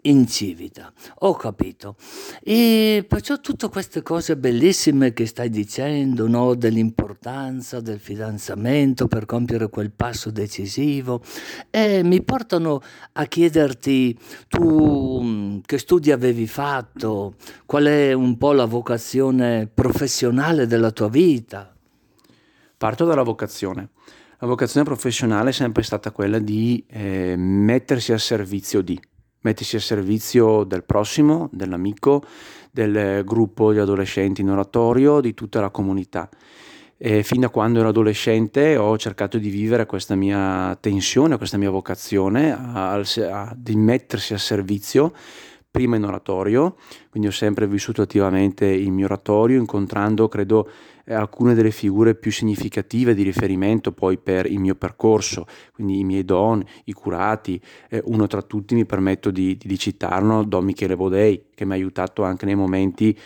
Lumezzane 0.00 0.02
incivita. 0.02 0.92
Ho 1.20 1.34
capito. 1.34 1.96
E 2.42 3.04
perciò 3.06 3.38
tutte 3.40 3.68
queste 3.68 4.02
cose 4.02 4.36
bellissime 4.36 5.12
che 5.12 5.26
stai 5.26 5.50
dicendo, 5.50 6.26
no? 6.28 6.54
dell'importanza 6.54 7.80
del 7.80 7.98
fidanzamento 7.98 9.06
per 9.06 9.26
compiere 9.26 9.68
quel 9.68 9.90
passo 9.90 10.30
decisivo, 10.30 11.22
eh, 11.70 12.02
mi 12.02 12.22
portano 12.22 12.80
a 13.12 13.24
chiederti 13.26 14.18
tu 14.48 15.20
mm, 15.22 15.58
che 15.66 15.78
studi 15.78 16.10
avevi 16.12 16.46
fatto, 16.46 17.34
qual 17.66 17.84
è 17.84 18.12
un 18.12 18.38
po' 18.38 18.52
la 18.52 18.66
vocazione 18.66 19.68
professionale 19.72 20.66
della 20.66 20.90
tua 20.90 21.08
vita. 21.08 21.74
Parto 22.76 23.04
dalla 23.04 23.22
vocazione. 23.22 23.90
La 24.42 24.46
vocazione 24.46 24.86
professionale 24.86 25.50
è 25.50 25.52
sempre 25.52 25.82
stata 25.82 26.12
quella 26.12 26.38
di 26.38 26.82
eh, 26.88 27.34
mettersi 27.36 28.12
al 28.12 28.20
servizio 28.20 28.80
di 28.80 28.98
mettersi 29.42 29.76
a 29.76 29.80
servizio 29.80 30.64
del 30.64 30.84
prossimo, 30.84 31.48
dell'amico, 31.52 32.22
del 32.70 33.24
gruppo 33.24 33.72
di 33.72 33.78
adolescenti 33.78 34.40
in 34.40 34.50
oratorio, 34.50 35.20
di 35.20 35.34
tutta 35.34 35.60
la 35.60 35.70
comunità. 35.70 36.28
E 37.02 37.22
fin 37.22 37.40
da 37.40 37.48
quando 37.48 37.78
ero 37.78 37.88
adolescente 37.88 38.76
ho 38.76 38.98
cercato 38.98 39.38
di 39.38 39.48
vivere 39.48 39.86
questa 39.86 40.14
mia 40.14 40.76
tensione, 40.78 41.38
questa 41.38 41.56
mia 41.56 41.70
vocazione 41.70 42.52
a, 42.52 42.92
a, 42.92 43.54
di 43.56 43.74
mettersi 43.74 44.34
a 44.34 44.38
servizio 44.38 45.12
prima 45.70 45.96
in 45.96 46.04
oratorio, 46.04 46.76
quindi 47.08 47.28
ho 47.28 47.32
sempre 47.32 47.66
vissuto 47.66 48.02
attivamente 48.02 48.66
il 48.66 48.90
mio 48.90 49.04
oratorio, 49.06 49.58
incontrando, 49.58 50.28
credo, 50.28 50.68
eh, 51.04 51.14
alcune 51.14 51.54
delle 51.54 51.70
figure 51.70 52.14
più 52.14 52.30
significative 52.30 53.14
di 53.14 53.22
riferimento 53.22 53.92
poi 53.92 54.18
per 54.18 54.46
il 54.46 54.58
mio 54.58 54.74
percorso, 54.74 55.46
quindi 55.72 55.98
i 55.98 56.04
miei 56.04 56.24
don, 56.24 56.62
i 56.84 56.92
curati, 56.92 57.60
eh, 57.88 58.02
uno 58.06 58.26
tra 58.26 58.42
tutti 58.42 58.74
mi 58.74 58.86
permetto 58.86 59.30
di, 59.30 59.56
di 59.60 59.78
citarlo, 59.78 60.44
Don 60.44 60.64
Michele 60.64 60.96
Bodei, 60.96 61.46
che 61.54 61.64
mi 61.64 61.72
ha 61.72 61.74
aiutato 61.74 62.22
anche 62.22 62.46
nei 62.46 62.54
momenti 62.54 63.16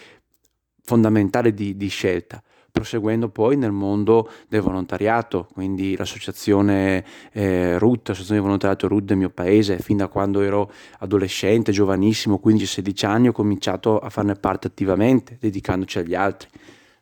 fondamentali 0.82 1.54
di, 1.54 1.76
di 1.76 1.88
scelta 1.88 2.42
proseguendo 2.74 3.28
poi 3.28 3.56
nel 3.56 3.70
mondo 3.70 4.28
del 4.48 4.60
volontariato, 4.60 5.46
quindi 5.52 5.96
l'associazione 5.96 7.04
eh, 7.30 7.78
RUT, 7.78 8.08
l'associazione 8.08 8.40
di 8.40 8.44
volontariato 8.44 8.88
RUT 8.88 9.04
del 9.04 9.16
mio 9.16 9.30
paese, 9.30 9.78
fin 9.78 9.98
da 9.98 10.08
quando 10.08 10.40
ero 10.40 10.72
adolescente, 10.98 11.70
giovanissimo, 11.70 12.40
15-16 12.44 13.06
anni, 13.06 13.28
ho 13.28 13.32
cominciato 13.32 14.00
a 14.00 14.10
farne 14.10 14.34
parte 14.34 14.66
attivamente, 14.66 15.36
dedicandoci 15.38 16.00
agli 16.00 16.16
altri. 16.16 16.48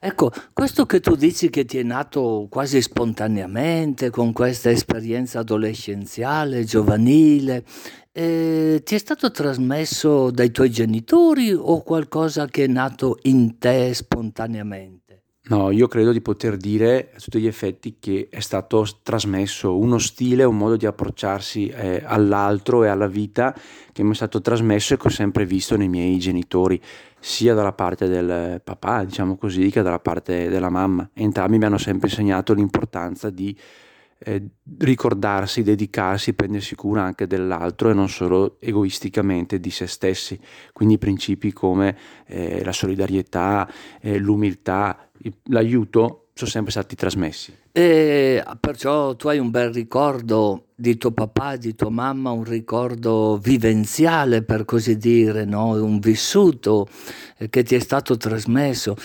Ecco, 0.04 0.32
questo 0.52 0.84
che 0.84 0.98
tu 0.98 1.14
dici 1.14 1.48
che 1.48 1.64
ti 1.64 1.78
è 1.78 1.84
nato 1.84 2.48
quasi 2.50 2.82
spontaneamente 2.82 4.10
con 4.10 4.32
questa 4.32 4.68
esperienza 4.68 5.38
adolescenziale, 5.38 6.64
giovanile, 6.64 7.64
eh, 8.10 8.80
ti 8.82 8.96
è 8.96 8.98
stato 8.98 9.30
trasmesso 9.30 10.32
dai 10.32 10.50
tuoi 10.50 10.70
genitori 10.72 11.52
o 11.52 11.82
qualcosa 11.84 12.46
che 12.46 12.64
è 12.64 12.66
nato 12.66 13.20
in 13.22 13.58
te 13.58 13.94
spontaneamente? 13.94 15.21
No, 15.44 15.72
io 15.72 15.88
credo 15.88 16.12
di 16.12 16.20
poter 16.20 16.56
dire 16.56 17.10
a 17.16 17.18
tutti 17.18 17.40
gli 17.40 17.48
effetti 17.48 17.96
che 17.98 18.28
è 18.30 18.38
stato 18.38 18.86
trasmesso 19.02 19.76
uno 19.76 19.98
stile, 19.98 20.44
un 20.44 20.56
modo 20.56 20.76
di 20.76 20.86
approcciarsi 20.86 21.66
eh, 21.66 22.00
all'altro 22.06 22.84
e 22.84 22.88
alla 22.88 23.08
vita 23.08 23.52
che 23.92 24.04
mi 24.04 24.12
è 24.12 24.14
stato 24.14 24.40
trasmesso 24.40 24.94
e 24.94 24.98
che 24.98 25.08
ho 25.08 25.10
sempre 25.10 25.44
visto 25.44 25.76
nei 25.76 25.88
miei 25.88 26.16
genitori 26.18 26.80
sia 27.18 27.54
dalla 27.54 27.72
parte 27.72 28.06
del 28.06 28.60
papà, 28.62 29.02
diciamo 29.02 29.36
così, 29.36 29.68
che 29.68 29.82
dalla 29.82 29.98
parte 29.98 30.48
della 30.48 30.70
mamma. 30.70 31.10
Entrambi 31.12 31.58
mi 31.58 31.64
hanno 31.64 31.78
sempre 31.78 32.08
insegnato 32.08 32.54
l'importanza 32.54 33.28
di 33.28 33.56
eh, 34.24 34.42
ricordarsi, 34.78 35.62
dedicarsi, 35.62 36.34
prendersi 36.34 36.74
cura 36.74 37.02
anche 37.02 37.26
dell'altro 37.26 37.90
e 37.90 37.94
non 37.94 38.08
solo 38.08 38.56
egoisticamente 38.60 39.60
di 39.60 39.70
se 39.70 39.86
stessi. 39.86 40.38
Quindi 40.72 40.98
principi 40.98 41.52
come 41.52 41.96
eh, 42.26 42.64
la 42.64 42.72
solidarietà, 42.72 43.70
eh, 44.00 44.18
l'umiltà, 44.18 45.08
l'aiuto 45.44 46.28
sono 46.34 46.50
sempre 46.50 46.72
stati 46.72 46.94
trasmessi. 46.94 47.60
E 47.74 48.44
perciò 48.60 49.16
tu 49.16 49.28
hai 49.28 49.38
un 49.38 49.50
bel 49.50 49.72
ricordo 49.72 50.66
di 50.74 50.98
tuo 50.98 51.12
papà, 51.12 51.56
di 51.56 51.74
tua 51.74 51.90
mamma, 51.90 52.30
un 52.32 52.44
ricordo 52.44 53.38
vivenziale 53.40 54.42
per 54.42 54.64
così 54.64 54.96
dire, 54.96 55.44
no? 55.44 55.82
un 55.82 56.00
vissuto 56.00 56.88
eh, 57.38 57.48
che 57.48 57.62
ti 57.62 57.76
è 57.76 57.78
stato 57.78 58.16
trasmesso. 58.16 58.96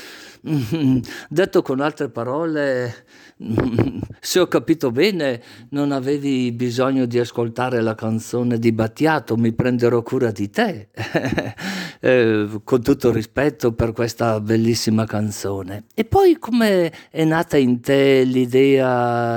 Detto 1.29 1.61
con 1.61 1.79
altre 1.79 2.09
parole, 2.09 3.05
se 4.19 4.39
ho 4.39 4.47
capito 4.47 4.91
bene, 4.91 5.41
non 5.69 5.91
avevi 5.91 6.51
bisogno 6.51 7.05
di 7.05 7.19
ascoltare 7.19 7.81
la 7.81 7.95
canzone 7.95 8.57
di 8.57 8.71
Battiato, 8.71 9.35
mi 9.35 9.53
prenderò 9.53 10.01
cura 10.01 10.31
di 10.31 10.49
te, 10.49 10.89
eh, 11.99 12.59
con 12.63 12.81
tutto 12.81 13.11
rispetto 13.11 13.73
per 13.73 13.91
questa 13.91 14.39
bellissima 14.39 15.05
canzone. 15.05 15.85
E 15.93 16.05
poi 16.05 16.39
come 16.39 16.91
è 17.11 17.23
nata 17.23 17.57
in 17.57 17.81
te 17.81 18.23
l'idea 18.23 18.56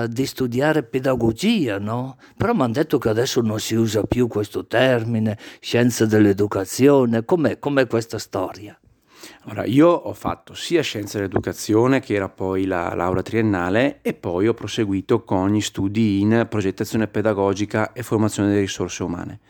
di 0.08 0.26
studiare 0.26 0.82
pedagogia, 0.82 1.78
no? 1.78 2.16
Però 2.36 2.52
mi 2.52 2.62
hanno 2.62 2.72
detto 2.72 2.98
che 2.98 3.08
adesso 3.08 3.40
non 3.40 3.60
si 3.60 3.74
usa 3.74 4.02
più 4.02 4.26
questo 4.28 4.66
termine, 4.66 5.38
scienza 5.60 6.06
dell'educazione, 6.06 7.24
com'è, 7.24 7.58
com'è 7.58 7.86
questa 7.86 8.18
storia? 8.18 8.78
Allora, 9.44 9.64
io 9.64 9.88
ho 9.88 10.12
fatto 10.14 10.54
sia 10.54 10.82
scienza 10.82 11.18
dell'educazione, 11.18 12.00
che 12.00 12.14
era 12.14 12.28
poi 12.28 12.64
la 12.64 12.94
laurea 12.94 13.22
triennale, 13.22 13.98
e 14.02 14.14
poi 14.14 14.48
ho 14.48 14.54
proseguito 14.54 15.24
con 15.24 15.50
gli 15.50 15.60
studi 15.60 16.20
in 16.20 16.46
progettazione 16.48 17.06
pedagogica 17.06 17.92
e 17.92 18.02
formazione 18.02 18.48
delle 18.48 18.60
risorse 18.60 19.02
umane. 19.02 19.40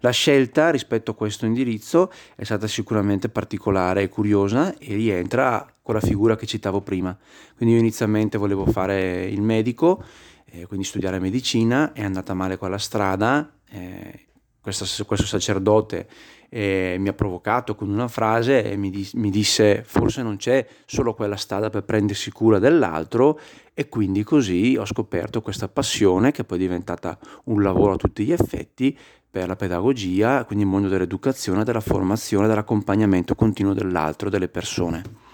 La 0.00 0.10
scelta 0.10 0.70
rispetto 0.70 1.12
a 1.12 1.14
questo 1.14 1.46
indirizzo 1.46 2.10
è 2.34 2.42
stata 2.42 2.66
sicuramente 2.66 3.28
particolare 3.28 4.02
e 4.02 4.08
curiosa 4.08 4.76
e 4.76 4.94
rientra 4.94 5.71
con 5.82 5.94
la 5.94 6.00
figura 6.00 6.36
che 6.36 6.46
citavo 6.46 6.80
prima. 6.80 7.16
Quindi 7.56 7.74
io 7.74 7.80
inizialmente 7.80 8.38
volevo 8.38 8.64
fare 8.66 9.24
il 9.26 9.42
medico, 9.42 10.02
eh, 10.46 10.66
quindi 10.66 10.86
studiare 10.86 11.18
medicina, 11.18 11.92
è 11.92 12.02
andata 12.02 12.34
male 12.34 12.56
quella 12.56 12.78
strada, 12.78 13.52
eh, 13.68 14.26
questo, 14.60 15.04
questo 15.04 15.26
sacerdote 15.26 16.08
eh, 16.48 16.96
mi 16.98 17.08
ha 17.08 17.14
provocato 17.14 17.74
con 17.74 17.88
una 17.88 18.08
frase 18.08 18.62
e 18.62 18.76
mi, 18.76 18.90
di, 18.90 19.08
mi, 19.14 19.30
disse 19.30 19.82
forse 19.84 20.22
non 20.22 20.36
c'è 20.36 20.66
solo 20.84 21.14
quella 21.14 21.36
strada 21.36 21.70
per 21.70 21.82
prendersi 21.82 22.30
cura 22.30 22.58
dell'altro 22.58 23.40
e 23.72 23.88
quindi 23.88 24.22
così 24.22 24.76
ho 24.78 24.84
scoperto 24.84 25.40
questa 25.40 25.68
passione 25.68 26.30
che 26.30 26.44
poi 26.44 26.58
è 26.58 26.60
diventata 26.60 27.18
un 27.44 27.62
lavoro 27.62 27.94
a 27.94 27.96
tutti 27.96 28.24
gli 28.24 28.32
effetti 28.32 28.96
per 29.30 29.48
la 29.48 29.56
pedagogia, 29.56 30.44
quindi 30.44 30.64
il 30.64 30.70
mondo 30.70 30.88
dell'educazione, 30.88 31.64
della 31.64 31.80
formazione, 31.80 32.46
dell'accompagnamento 32.46 33.34
continuo 33.34 33.72
dell'altro, 33.72 34.28
delle 34.28 34.48
persone. 34.48 35.31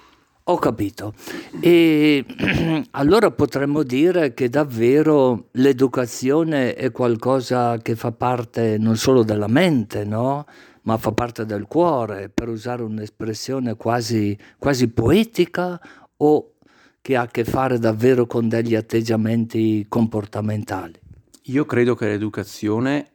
Ho 0.50 0.56
capito. 0.56 1.12
E 1.60 2.24
allora 2.92 3.30
potremmo 3.30 3.82
dire 3.82 4.32
che 4.32 4.48
davvero 4.48 5.48
l'educazione 5.52 6.74
è 6.74 6.90
qualcosa 6.90 7.76
che 7.78 7.94
fa 7.94 8.12
parte 8.12 8.78
non 8.78 8.96
solo 8.96 9.22
della 9.22 9.46
mente, 9.46 10.04
no? 10.04 10.46
ma 10.82 10.96
fa 10.96 11.12
parte 11.12 11.44
del 11.44 11.66
cuore, 11.66 12.30
per 12.30 12.48
usare 12.48 12.82
un'espressione 12.82 13.76
quasi, 13.76 14.36
quasi 14.58 14.88
poetica 14.88 15.78
o 16.16 16.54
che 17.02 17.14
ha 17.14 17.22
a 17.22 17.26
che 17.26 17.44
fare 17.44 17.78
davvero 17.78 18.26
con 18.26 18.48
degli 18.48 18.74
atteggiamenti 18.74 19.84
comportamentali. 19.86 20.98
Io 21.44 21.66
credo 21.66 21.94
che 21.94 22.06
l'educazione 22.06 23.10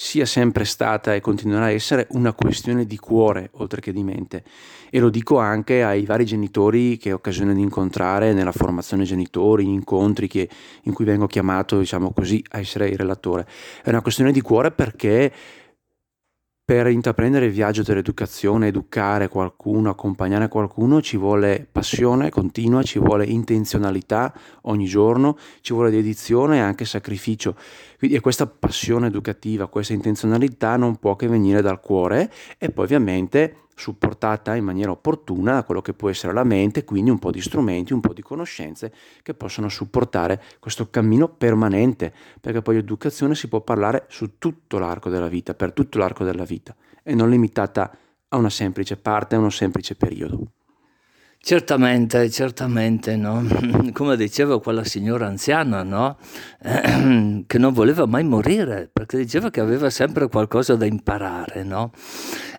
sia 0.00 0.26
sempre 0.26 0.64
stata 0.64 1.12
e 1.12 1.20
continuerà 1.20 1.64
a 1.64 1.70
essere 1.72 2.06
una 2.10 2.32
questione 2.32 2.86
di 2.86 2.96
cuore 2.98 3.50
oltre 3.54 3.80
che 3.80 3.92
di 3.92 4.04
mente 4.04 4.44
e 4.90 5.00
lo 5.00 5.10
dico 5.10 5.38
anche 5.38 5.82
ai 5.82 6.04
vari 6.04 6.24
genitori 6.24 6.96
che 6.96 7.10
ho 7.10 7.16
occasione 7.16 7.52
di 7.52 7.60
incontrare 7.60 8.32
nella 8.32 8.52
formazione 8.52 9.02
genitori, 9.02 9.64
in 9.64 9.70
incontri 9.70 10.28
che, 10.28 10.48
in 10.82 10.92
cui 10.92 11.04
vengo 11.04 11.26
chiamato 11.26 11.80
diciamo 11.80 12.12
così 12.12 12.42
a 12.50 12.58
essere 12.58 12.88
il 12.88 12.96
relatore. 12.96 13.46
È 13.82 13.88
una 13.88 14.00
questione 14.00 14.30
di 14.30 14.40
cuore 14.40 14.70
perché 14.70 15.32
per 16.68 16.86
intraprendere 16.88 17.46
il 17.46 17.52
viaggio 17.52 17.82
dell'educazione, 17.82 18.66
educare 18.66 19.28
qualcuno, 19.28 19.88
accompagnare 19.88 20.48
qualcuno, 20.48 21.00
ci 21.00 21.16
vuole 21.16 21.66
passione 21.72 22.28
continua, 22.28 22.82
ci 22.82 22.98
vuole 22.98 23.24
intenzionalità 23.24 24.34
ogni 24.64 24.84
giorno, 24.84 25.38
ci 25.62 25.72
vuole 25.72 25.90
dedizione 25.90 26.58
e 26.58 26.60
anche 26.60 26.84
sacrificio. 26.84 27.56
Quindi 27.96 28.20
questa 28.20 28.46
passione 28.46 29.06
educativa, 29.06 29.66
questa 29.68 29.94
intenzionalità 29.94 30.76
non 30.76 30.96
può 30.96 31.16
che 31.16 31.26
venire 31.26 31.62
dal 31.62 31.80
cuore 31.80 32.30
e 32.58 32.68
poi 32.68 32.84
ovviamente 32.84 33.67
supportata 33.78 34.54
in 34.56 34.64
maniera 34.64 34.90
opportuna 34.90 35.54
da 35.54 35.64
quello 35.64 35.80
che 35.80 35.94
può 35.94 36.10
essere 36.10 36.32
la 36.32 36.44
mente, 36.44 36.84
quindi 36.84 37.10
un 37.10 37.18
po' 37.18 37.30
di 37.30 37.40
strumenti, 37.40 37.92
un 37.92 38.00
po' 38.00 38.12
di 38.12 38.22
conoscenze 38.22 38.92
che 39.22 39.34
possono 39.34 39.68
supportare 39.68 40.42
questo 40.58 40.90
cammino 40.90 41.28
permanente, 41.28 42.12
perché 42.40 42.60
poi 42.60 42.74
l'educazione 42.76 43.34
si 43.34 43.48
può 43.48 43.60
parlare 43.60 44.06
su 44.08 44.38
tutto 44.38 44.78
l'arco 44.78 45.08
della 45.08 45.28
vita, 45.28 45.54
per 45.54 45.72
tutto 45.72 45.98
l'arco 45.98 46.24
della 46.24 46.44
vita 46.44 46.74
e 47.02 47.14
non 47.14 47.30
limitata 47.30 47.96
a 48.28 48.36
una 48.36 48.50
semplice 48.50 48.96
parte, 48.96 49.34
a 49.34 49.38
uno 49.38 49.50
semplice 49.50 49.94
periodo. 49.94 50.57
Certamente, 51.40 52.28
certamente, 52.30 53.16
no? 53.16 53.42
Come 53.92 54.16
diceva 54.16 54.60
quella 54.60 54.84
signora 54.84 55.26
anziana, 55.28 55.82
no? 55.82 56.18
che 57.46 57.58
non 57.58 57.72
voleva 57.72 58.06
mai 58.06 58.24
morire, 58.24 58.90
perché 58.92 59.16
diceva 59.16 59.48
che 59.48 59.60
aveva 59.60 59.88
sempre 59.88 60.28
qualcosa 60.28 60.74
da 60.74 60.84
imparare, 60.84 61.62
no? 61.62 61.92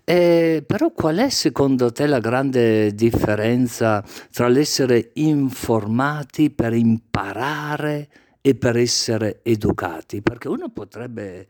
E, 0.03 0.63
però 0.65 0.91
qual 0.91 1.17
è 1.17 1.29
secondo 1.29 1.91
te 1.91 2.07
la 2.07 2.19
grande 2.19 2.95
differenza 2.95 4.03
tra 4.31 4.47
l'essere 4.47 5.11
informati 5.15 6.49
per 6.49 6.73
imparare 6.73 8.09
e 8.41 8.55
per 8.55 8.77
essere 8.77 9.41
educati? 9.43 10.23
Perché 10.23 10.47
uno 10.47 10.69
potrebbe 10.69 11.47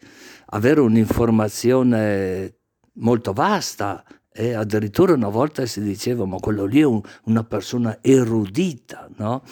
avere 0.48 0.81
un'informazione 0.81 2.55
molto 2.95 3.31
vasta, 3.31 4.03
e 4.39 4.53
addirittura 4.53 5.12
una 5.12 5.27
volta 5.27 5.65
si 5.65 5.81
diceva, 5.81 6.24
ma 6.24 6.38
quello 6.38 6.63
lì 6.63 6.79
è 6.79 6.86
un, 6.86 7.01
una 7.25 7.43
persona 7.43 7.98
erudita, 8.00 9.10
no? 9.17 9.43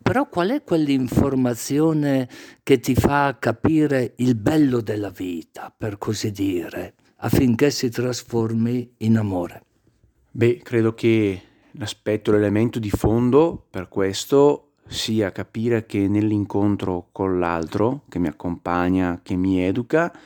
Però 0.00 0.28
qual 0.28 0.50
è 0.50 0.62
quell'informazione 0.62 2.28
che 2.62 2.78
ti 2.78 2.94
fa 2.94 3.36
capire 3.40 4.12
il 4.18 4.36
bello 4.36 4.80
della 4.80 5.10
vita, 5.10 5.74
per 5.76 5.98
così 5.98 6.30
dire, 6.30 6.94
affinché 7.16 7.72
si 7.72 7.88
trasformi 7.88 8.94
in 8.98 9.18
amore? 9.18 9.64
Beh, 10.30 10.60
credo 10.62 10.94
che 10.94 11.42
l'aspetto, 11.72 12.30
l'elemento 12.30 12.78
di 12.78 12.90
fondo 12.90 13.66
per 13.68 13.88
questo 13.88 14.74
sia 14.86 15.32
capire 15.32 15.84
che 15.84 16.06
nell'incontro 16.06 17.08
con 17.10 17.40
l'altro, 17.40 18.02
che 18.08 18.20
mi 18.20 18.28
accompagna, 18.28 19.18
che 19.20 19.34
mi 19.34 19.60
educa, 19.60 20.16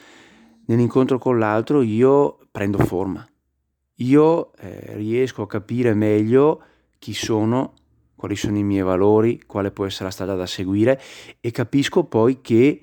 nell'incontro 0.67 1.19
con 1.19 1.39
l'altro 1.39 1.81
io 1.81 2.41
prendo 2.51 2.77
forma 2.77 3.27
io 3.97 4.53
eh, 4.55 4.95
riesco 4.97 5.43
a 5.43 5.47
capire 5.47 5.95
meglio 5.95 6.63
chi 6.99 7.15
sono, 7.15 7.75
quali 8.15 8.37
sono 8.37 8.59
i 8.59 8.63
miei 8.63 8.83
valori, 8.83 9.43
quale 9.47 9.71
può 9.71 9.87
essere 9.87 10.05
la 10.05 10.11
strada 10.11 10.35
da 10.35 10.47
seguire 10.47 11.01
e 11.41 11.51
capisco 11.51 12.05
poi 12.05 12.41
che 12.41 12.81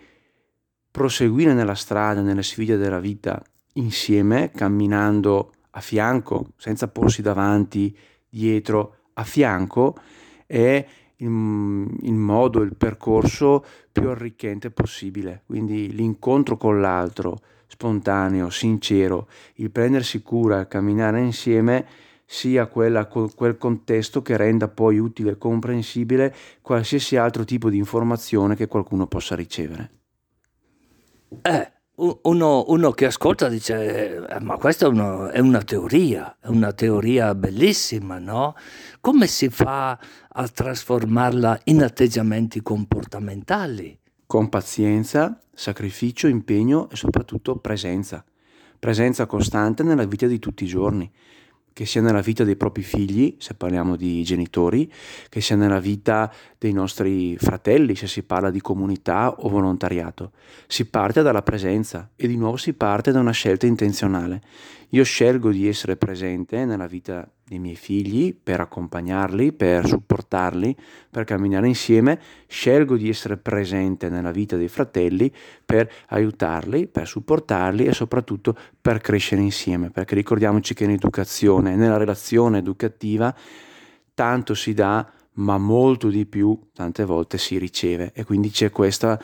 proseguire 0.89 1.53
nella 1.53 1.75
strada, 1.75 2.21
nelle 2.21 2.43
sfide 2.43 2.77
della 2.77 2.99
vita 2.99 3.41
insieme, 3.73 4.51
camminando 4.51 5.51
a 5.71 5.81
fianco, 5.81 6.49
senza 6.55 6.87
porsi 6.87 7.21
davanti, 7.21 7.95
dietro, 8.29 8.97
a 9.13 9.23
fianco, 9.23 9.95
è 10.45 10.85
il, 11.17 11.27
il 11.27 12.13
modo, 12.13 12.61
il 12.61 12.75
percorso 12.75 13.65
più 13.93 14.09
arricchente 14.09 14.71
possibile. 14.71 15.43
Quindi 15.45 15.93
l'incontro 15.93 16.57
con 16.57 16.81
l'altro, 16.81 17.39
spontaneo, 17.67 18.49
sincero, 18.49 19.29
il 19.55 19.71
prendersi 19.71 20.21
cura, 20.21 20.67
camminare 20.67 21.21
insieme 21.21 21.85
sia 22.25 22.65
quella, 22.65 23.05
quel 23.05 23.57
contesto 23.57 24.23
che 24.23 24.35
renda 24.35 24.67
poi 24.67 24.97
utile 24.97 25.31
e 25.31 25.37
comprensibile 25.37 26.35
qualsiasi 26.61 27.15
altro 27.15 27.45
tipo 27.45 27.69
di 27.69 27.77
informazione 27.77 28.55
che 28.55 28.67
qualcuno 28.67 29.05
possa 29.05 29.35
ricevere. 29.35 29.91
Eh, 31.41 31.72
uno, 31.95 32.65
uno 32.67 32.91
che 32.91 33.05
ascolta 33.05 33.47
dice, 33.47 34.25
eh, 34.27 34.39
ma 34.39 34.57
questa 34.57 34.85
è, 34.85 34.89
uno, 34.89 35.29
è 35.29 35.39
una 35.39 35.61
teoria, 35.61 36.37
è 36.39 36.47
una 36.47 36.73
teoria 36.73 37.35
bellissima, 37.35 38.19
no? 38.19 38.55
Come 38.99 39.27
si 39.27 39.49
fa 39.49 39.99
a 40.29 40.47
trasformarla 40.47 41.61
in 41.65 41.83
atteggiamenti 41.83 42.61
comportamentali? 42.61 43.99
con 44.33 44.49
pazienza, 44.49 45.39
sacrificio, 45.53 46.25
impegno 46.25 46.89
e 46.89 46.95
soprattutto 46.95 47.57
presenza. 47.57 48.25
Presenza 48.79 49.27
costante 49.27 49.83
nella 49.83 50.05
vita 50.05 50.25
di 50.25 50.39
tutti 50.39 50.63
i 50.63 50.67
giorni, 50.67 51.07
che 51.73 51.85
sia 51.85 52.01
nella 52.01 52.21
vita 52.21 52.43
dei 52.43 52.55
propri 52.55 52.83
figli, 52.83 53.35
se 53.39 53.55
parliamo 53.55 53.95
di 53.95 54.23
genitori, 54.23 54.91
che 55.27 55.41
sia 55.41 55.55
nella 55.55 55.79
vita 55.79 56.31
dei 56.57 56.71
nostri 56.71 57.35
fratelli, 57.37 57.95
se 57.95 58.07
si 58.07 58.23
parla 58.23 58.51
di 58.51 58.61
comunità 58.61 59.31
o 59.31 59.49
volontariato. 59.49 60.31
Si 60.67 60.85
parte 60.85 61.21
dalla 61.21 61.41
presenza 61.41 62.11
e 62.15 62.27
di 62.27 62.37
nuovo 62.37 62.57
si 62.57 62.73
parte 62.73 63.11
da 63.11 63.19
una 63.19 63.31
scelta 63.31 63.65
intenzionale. 63.65 64.41
Io 64.89 65.03
scelgo 65.03 65.49
di 65.51 65.67
essere 65.67 65.97
presente 65.97 66.63
nella 66.65 66.85
vita 66.85 67.27
dei 67.53 67.59
miei 67.59 67.75
figli 67.75 68.35
per 68.35 68.59
accompagnarli, 68.59 69.53
per 69.53 69.85
supportarli, 69.85 70.75
per 71.09 71.23
camminare 71.23 71.67
insieme, 71.67 72.19
scelgo 72.47 72.97
di 72.97 73.09
essere 73.09 73.37
presente 73.37 74.09
nella 74.09 74.31
vita 74.31 74.57
dei 74.57 74.67
fratelli 74.67 75.31
per 75.63 75.89
aiutarli, 76.07 76.87
per 76.87 77.07
supportarli 77.07 77.85
e 77.85 77.93
soprattutto 77.93 78.57
per 78.81 78.99
crescere 78.99 79.41
insieme, 79.41 79.91
perché 79.91 80.15
ricordiamoci 80.15 80.73
che 80.73 80.85
in 80.85 80.91
educazione, 80.91 81.75
nella 81.75 81.97
relazione 81.97 82.57
educativa, 82.57 83.33
tanto 84.13 84.55
si 84.55 84.73
dà 84.73 85.11
ma 85.35 85.57
molto 85.57 86.09
di 86.09 86.25
più 86.25 86.59
tante 86.73 87.05
volte 87.05 87.39
si 87.39 87.57
riceve 87.57 88.11
e 88.13 88.23
quindi 88.23 88.51
c'è 88.51 88.69
questa, 88.69 89.19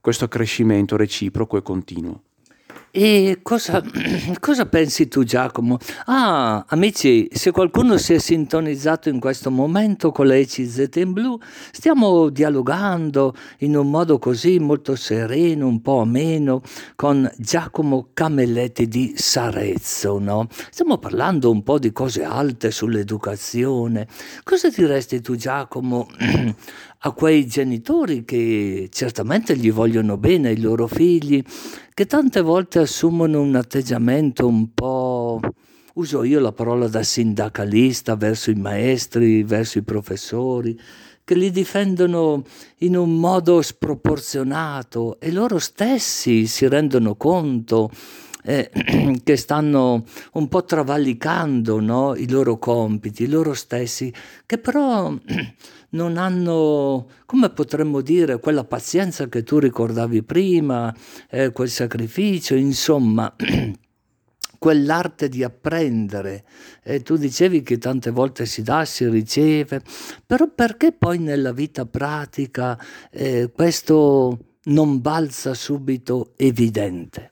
questo 0.00 0.28
crescimento 0.28 0.96
reciproco 0.96 1.56
e 1.56 1.62
continuo. 1.62 2.22
E 2.98 3.40
cosa, 3.42 3.82
cosa, 4.40 4.64
pensi 4.64 5.06
tu 5.06 5.22
Giacomo? 5.22 5.76
Ah, 6.06 6.64
amici, 6.66 7.28
se 7.30 7.50
qualcuno 7.50 7.98
si 7.98 8.14
è 8.14 8.18
sintonizzato 8.18 9.10
in 9.10 9.20
questo 9.20 9.50
momento 9.50 10.10
con 10.10 10.26
la 10.26 10.34
ECZ 10.34 10.88
in 10.94 11.12
blu, 11.12 11.38
stiamo 11.72 12.30
dialogando 12.30 13.34
in 13.58 13.76
un 13.76 13.90
modo 13.90 14.18
così 14.18 14.58
molto 14.58 14.96
sereno, 14.96 15.66
un 15.66 15.82
po' 15.82 16.00
ameno, 16.00 16.62
con 16.94 17.30
Giacomo 17.36 18.08
Camelletti 18.14 18.88
di 18.88 19.12
Sarezzo, 19.14 20.18
no? 20.18 20.46
Stiamo 20.70 20.96
parlando 20.96 21.50
un 21.50 21.62
po' 21.62 21.78
di 21.78 21.92
cose 21.92 22.24
alte 22.24 22.70
sull'educazione. 22.70 24.06
Cosa 24.42 24.70
diresti 24.70 25.20
tu 25.20 25.36
Giacomo 25.36 26.08
a 26.98 27.12
quei 27.12 27.46
genitori 27.46 28.24
che 28.24 28.88
certamente 28.90 29.56
gli 29.56 29.70
vogliono 29.70 30.16
bene 30.16 30.48
ai 30.48 30.60
loro 30.60 30.86
figli, 30.86 31.42
che 31.92 32.06
tante 32.06 32.40
volte 32.40 32.80
assumono 32.80 33.40
un 33.40 33.54
atteggiamento 33.54 34.46
un 34.46 34.72
po', 34.72 35.40
uso 35.94 36.24
io 36.24 36.40
la 36.40 36.52
parola 36.52 36.88
da 36.88 37.02
sindacalista 37.02 38.16
verso 38.16 38.50
i 38.50 38.54
maestri, 38.54 39.42
verso 39.42 39.78
i 39.78 39.82
professori, 39.82 40.78
che 41.24 41.34
li 41.34 41.50
difendono 41.50 42.44
in 42.78 42.96
un 42.96 43.18
modo 43.18 43.60
sproporzionato 43.60 45.18
e 45.18 45.32
loro 45.32 45.58
stessi 45.58 46.46
si 46.46 46.68
rendono 46.68 47.16
conto 47.16 47.90
eh, 48.46 48.70
che 49.24 49.36
stanno 49.36 50.04
un 50.34 50.48
po' 50.48 50.64
travalicando 50.64 51.80
no? 51.80 52.14
i 52.14 52.30
loro 52.30 52.58
compiti, 52.58 53.26
loro 53.26 53.52
stessi, 53.54 54.12
che 54.46 54.58
però 54.58 55.12
non 55.90 56.16
hanno, 56.16 57.08
come 57.26 57.50
potremmo 57.50 58.00
dire, 58.00 58.38
quella 58.38 58.64
pazienza 58.64 59.28
che 59.28 59.42
tu 59.42 59.58
ricordavi 59.58 60.22
prima, 60.22 60.94
eh, 61.28 61.50
quel 61.50 61.68
sacrificio, 61.68 62.54
insomma. 62.54 63.34
quell'arte 64.58 65.28
di 65.28 65.44
apprendere. 65.44 66.44
E 66.82 67.02
tu 67.02 67.16
dicevi 67.16 67.62
che 67.62 67.76
tante 67.76 68.10
volte 68.10 68.46
si 68.46 68.62
dà, 68.62 68.84
si 68.86 69.06
riceve, 69.06 69.82
però 70.24 70.48
perché 70.52 70.92
poi 70.92 71.18
nella 71.18 71.52
vita 71.52 71.84
pratica 71.84 72.78
eh, 73.10 73.50
questo 73.54 74.38
non 74.64 75.00
balza 75.00 75.52
subito 75.52 76.32
evidente? 76.36 77.30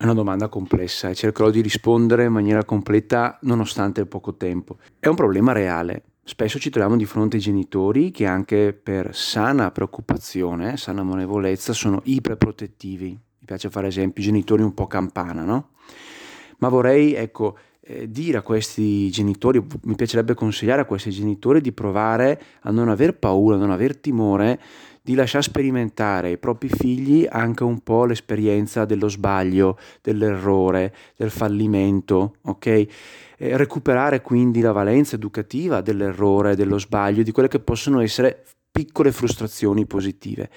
È 0.00 0.04
una 0.04 0.14
domanda 0.14 0.46
complessa 0.46 1.08
e 1.08 1.14
cercherò 1.16 1.50
di 1.50 1.60
rispondere 1.60 2.22
in 2.22 2.30
maniera 2.30 2.64
completa 2.64 3.36
nonostante 3.42 4.00
il 4.00 4.06
poco 4.06 4.36
tempo. 4.36 4.76
È 4.96 5.08
un 5.08 5.16
problema 5.16 5.50
reale. 5.50 6.04
Spesso 6.22 6.60
ci 6.60 6.70
troviamo 6.70 6.96
di 6.96 7.04
fronte 7.04 7.34
ai 7.34 7.42
genitori 7.42 8.12
che 8.12 8.24
anche 8.24 8.78
per 8.80 9.12
sana 9.12 9.72
preoccupazione, 9.72 10.76
sana 10.76 11.00
amorevolezza, 11.00 11.72
sono 11.72 12.00
iperprotettivi. 12.04 13.06
Mi 13.08 13.44
piace 13.44 13.70
fare 13.70 13.88
esempi, 13.88 14.22
genitori 14.22 14.62
un 14.62 14.72
po' 14.72 14.86
campana, 14.86 15.42
no? 15.42 15.70
Ma 16.58 16.68
vorrei, 16.68 17.14
ecco, 17.14 17.58
eh, 17.80 18.08
dire 18.08 18.38
a 18.38 18.42
questi 18.42 19.10
genitori, 19.10 19.60
mi 19.82 19.96
piacerebbe 19.96 20.34
consigliare 20.34 20.82
a 20.82 20.84
questi 20.84 21.10
genitori 21.10 21.60
di 21.60 21.72
provare 21.72 22.40
a 22.60 22.70
non 22.70 22.88
aver 22.88 23.16
paura, 23.16 23.56
a 23.56 23.58
non 23.58 23.72
aver 23.72 23.96
timore 23.96 24.60
di 25.08 25.14
lasciare 25.14 25.42
sperimentare 25.42 26.28
ai 26.28 26.36
propri 26.36 26.68
figli 26.68 27.26
anche 27.26 27.64
un 27.64 27.80
po' 27.80 28.04
l'esperienza 28.04 28.84
dello 28.84 29.08
sbaglio, 29.08 29.78
dell'errore, 30.02 30.94
del 31.16 31.30
fallimento, 31.30 32.34
ok? 32.42 32.66
E 32.66 33.56
recuperare 33.56 34.20
quindi 34.20 34.60
la 34.60 34.72
valenza 34.72 35.16
educativa 35.16 35.80
dell'errore, 35.80 36.56
dello 36.56 36.78
sbaglio, 36.78 37.22
di 37.22 37.32
quelle 37.32 37.48
che 37.48 37.58
possono 37.58 38.00
essere 38.00 38.44
piccole 38.70 39.10
frustrazioni 39.10 39.86
positive. 39.86 40.50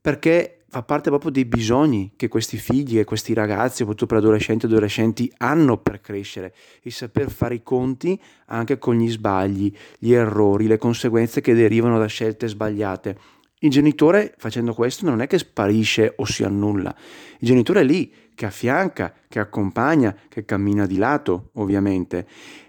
Perché 0.00 0.62
fa 0.70 0.82
parte 0.82 1.10
proprio 1.10 1.30
dei 1.30 1.44
bisogni 1.44 2.14
che 2.16 2.28
questi 2.28 2.56
figli 2.56 2.98
e 2.98 3.04
questi 3.04 3.34
ragazzi, 3.34 3.76
soprattutto 3.76 4.06
per 4.06 4.16
adolescenti 4.16 4.64
e 4.64 4.68
adolescenti, 4.70 5.30
hanno 5.36 5.76
per 5.76 6.00
crescere, 6.00 6.54
il 6.84 6.92
saper 6.92 7.30
fare 7.30 7.56
i 7.56 7.62
conti 7.62 8.18
anche 8.46 8.78
con 8.78 8.96
gli 8.96 9.10
sbagli, 9.10 9.70
gli 9.98 10.14
errori, 10.14 10.66
le 10.66 10.78
conseguenze 10.78 11.42
che 11.42 11.52
derivano 11.52 11.98
da 11.98 12.06
scelte 12.06 12.48
sbagliate. 12.48 13.40
Il 13.64 13.70
genitore 13.70 14.34
facendo 14.38 14.74
questo 14.74 15.08
non 15.08 15.20
è 15.20 15.28
che 15.28 15.38
sparisce 15.38 16.14
o 16.16 16.24
si 16.24 16.42
annulla, 16.42 16.92
il 17.38 17.46
genitore 17.46 17.82
è 17.82 17.84
lì 17.84 18.12
che 18.34 18.46
affianca, 18.46 19.14
che 19.28 19.38
accompagna, 19.38 20.16
che 20.28 20.44
cammina 20.44 20.84
di 20.84 20.96
lato, 20.96 21.50
ovviamente, 21.54 22.26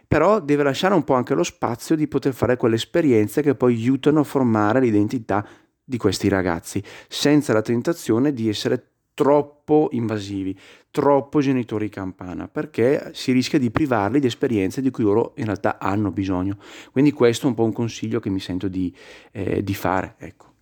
però 0.07 0.39
deve 0.39 0.61
lasciare 0.61 0.93
un 0.93 1.03
po' 1.03 1.15
anche 1.15 1.33
lo 1.33 1.41
spazio 1.41 1.95
di 1.95 2.07
poter 2.07 2.33
fare 2.33 2.57
quelle 2.57 2.75
esperienze 2.75 3.41
che 3.41 3.55
poi 3.55 3.73
aiutano 3.73 4.19
a 4.19 4.23
formare 4.23 4.81
l'identità 4.81 5.43
di 5.83 5.97
questi 5.97 6.27
ragazzi, 6.27 6.83
senza 7.07 7.53
la 7.53 7.63
tentazione 7.63 8.31
di 8.31 8.47
essere 8.47 8.89
troppo 9.15 9.89
invasivi, 9.93 10.55
troppo 10.91 11.39
genitori 11.39 11.89
campana, 11.89 12.47
perché 12.47 13.09
si 13.13 13.31
rischia 13.31 13.57
di 13.57 13.71
privarli 13.71 14.19
di 14.19 14.27
esperienze 14.27 14.79
di 14.79 14.91
cui 14.91 15.03
loro 15.03 15.33
in 15.37 15.45
realtà 15.45 15.79
hanno 15.79 16.11
bisogno. 16.11 16.57
Quindi 16.91 17.11
questo 17.11 17.47
è 17.47 17.49
un 17.49 17.55
po' 17.55 17.63
un 17.63 17.73
consiglio 17.73 18.19
che 18.19 18.29
mi 18.29 18.39
sento 18.39 18.67
di, 18.67 18.95
eh, 19.31 19.63
di 19.63 19.73
fare. 19.73 20.13
Ecco 20.19 20.52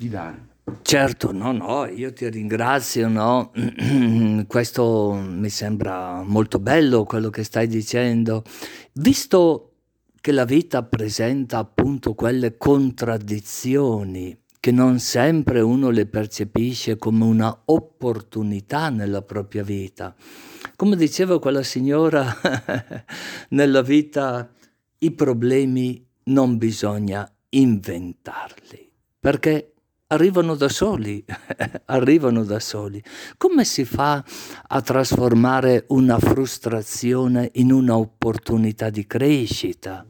di 0.00 0.08
dare. 0.08 0.48
Certo, 0.80 1.30
no, 1.30 1.52
no, 1.52 1.84
io 1.84 2.10
ti 2.14 2.26
ringrazio, 2.30 3.06
no? 3.08 3.52
questo 4.48 5.12
mi 5.12 5.50
sembra 5.50 6.22
molto 6.22 6.58
bello 6.58 7.04
quello 7.04 7.28
che 7.28 7.44
stai 7.44 7.66
dicendo. 7.66 8.42
Visto 8.92 9.72
che 10.22 10.32
la 10.32 10.46
vita 10.46 10.82
presenta 10.84 11.58
appunto 11.58 12.14
quelle 12.14 12.56
contraddizioni 12.56 14.38
che 14.58 14.70
non 14.70 14.98
sempre 15.00 15.60
uno 15.60 15.90
le 15.90 16.06
percepisce 16.06 16.96
come 16.96 17.24
una 17.24 17.62
opportunità 17.66 18.88
nella 18.88 19.20
propria 19.20 19.62
vita. 19.62 20.14
Come 20.76 20.96
diceva 20.96 21.38
quella 21.38 21.62
signora, 21.62 22.24
nella 23.50 23.82
vita 23.82 24.50
i 24.98 25.10
problemi 25.10 26.06
non 26.24 26.56
bisogna 26.56 27.30
inventarli, 27.50 28.90
perché 29.18 29.72
arrivano 30.12 30.54
da 30.54 30.68
soli, 30.68 31.24
arrivano 31.86 32.44
da 32.44 32.58
soli. 32.58 33.02
Come 33.36 33.64
si 33.64 33.84
fa 33.84 34.22
a 34.68 34.80
trasformare 34.80 35.84
una 35.88 36.18
frustrazione 36.18 37.50
in 37.54 37.72
un'opportunità 37.72 38.90
di 38.90 39.06
crescita? 39.06 40.04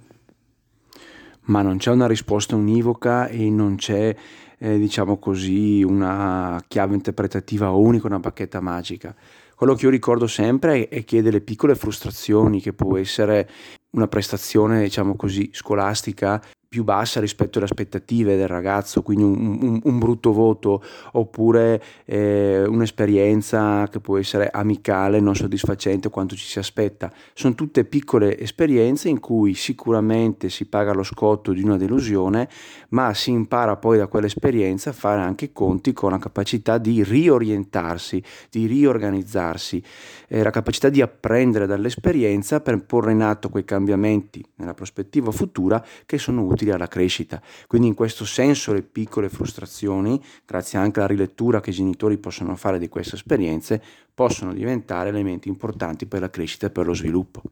Ma 1.43 1.63
non 1.63 1.79
c'è 1.79 1.91
una 1.91 2.07
risposta 2.07 2.57
univoca 2.57 3.29
e 3.29 3.51
non 3.51 3.77
c'è, 3.77 4.15
eh, 4.59 4.79
diciamo 4.79 5.19
così, 5.19 5.83
una 5.83 6.63
chiave 6.67 6.95
interpretativa 6.95 7.71
unica, 7.71 8.07
una 8.07 8.21
bacchetta 8.21 8.61
magica. 8.61 9.15
Quello 9.55 9.75
che 9.75 9.85
io 9.85 9.91
ricordo 9.91 10.27
sempre 10.27 10.89
è 10.89 11.05
che 11.05 11.21
delle 11.21 11.43
piccole 11.43 11.75
frustrazioni, 11.75 12.61
che 12.61 12.73
può 12.73 12.97
essere 12.97 13.49
una 13.91 14.09
prestazione, 14.09 14.83
diciamo 14.83 15.17
così, 15.17 15.51
scolastica, 15.53 16.41
più 16.71 16.85
bassa 16.85 17.19
rispetto 17.19 17.59
alle 17.59 17.67
aspettative 17.67 18.37
del 18.37 18.47
ragazzo, 18.47 19.03
quindi 19.03 19.25
un, 19.25 19.59
un, 19.61 19.81
un 19.83 19.99
brutto 19.99 20.33
voto 20.33 20.81
oppure 21.15 21.83
eh, 22.05 22.63
un'esperienza 22.65 23.89
che 23.89 23.99
può 23.99 24.17
essere 24.19 24.49
amicale, 24.53 25.19
non 25.19 25.35
soddisfacente 25.35 26.11
quanto 26.11 26.37
ci 26.37 26.47
si 26.47 26.61
aspetta. 26.61 27.13
Sono 27.35 27.57
tutte 27.57 27.85
piccole 27.85 28.39
esperienze 28.39 29.09
in 29.09 29.19
cui 29.19 29.55
sicuramente 29.55 30.49
si 30.49 30.67
paga 30.67 30.93
lo 30.93 31.03
scotto 31.03 31.51
di 31.51 31.65
una 31.65 31.77
delusione, 31.77 32.49
ma 32.91 33.13
si 33.15 33.33
impara 33.33 33.75
poi 33.75 33.99
da 33.99 34.07
quell'esperienza 34.07 34.91
a 34.91 34.93
fare 34.93 35.23
anche 35.23 35.53
conti 35.53 35.93
con 35.93 36.13
la 36.13 36.19
capacità 36.19 36.79
di 36.79 37.03
riorientarsi, 37.03 38.23
di 38.49 38.67
riorganizzarsi, 38.67 39.83
eh, 40.29 40.41
la 40.45 40.51
capacità 40.51 40.89
di 40.89 41.01
apprendere 41.01 41.67
dall'esperienza 41.67 42.61
per 42.61 42.81
porre 42.85 43.11
in 43.11 43.23
atto 43.23 43.49
quei 43.49 43.65
cambiamenti 43.65 44.41
nella 44.55 44.75
prospettiva 44.75 45.33
futura 45.33 45.85
che 46.07 46.17
sono 46.17 46.43
utili 46.43 46.59
utili 46.61 46.71
alla 46.71 46.89
crescita. 46.89 47.41
Quindi 47.67 47.89
in 47.89 47.95
questo 47.95 48.25
senso 48.25 48.73
le 48.73 48.83
piccole 48.83 49.29
frustrazioni, 49.29 50.23
grazie 50.45 50.79
anche 50.79 51.01
alla 51.01 51.09
rilettura 51.09 51.61
che 51.61 51.71
i 51.71 51.75
genitori 51.75 52.19
possono 52.19 52.55
fare 52.57 52.79
di 52.79 52.89
queste 52.89 53.17
esperienze, 53.17 53.83
possono 54.13 54.53
diventare 54.53 55.09
elementi 55.09 55.49
importanti 55.49 56.07
per 56.07 56.21
la 56.21 56.31
crescita 56.31 56.67
e 56.67 56.71
per 56.71 56.87
lo 56.87 56.95
sviluppo. 56.95 57.43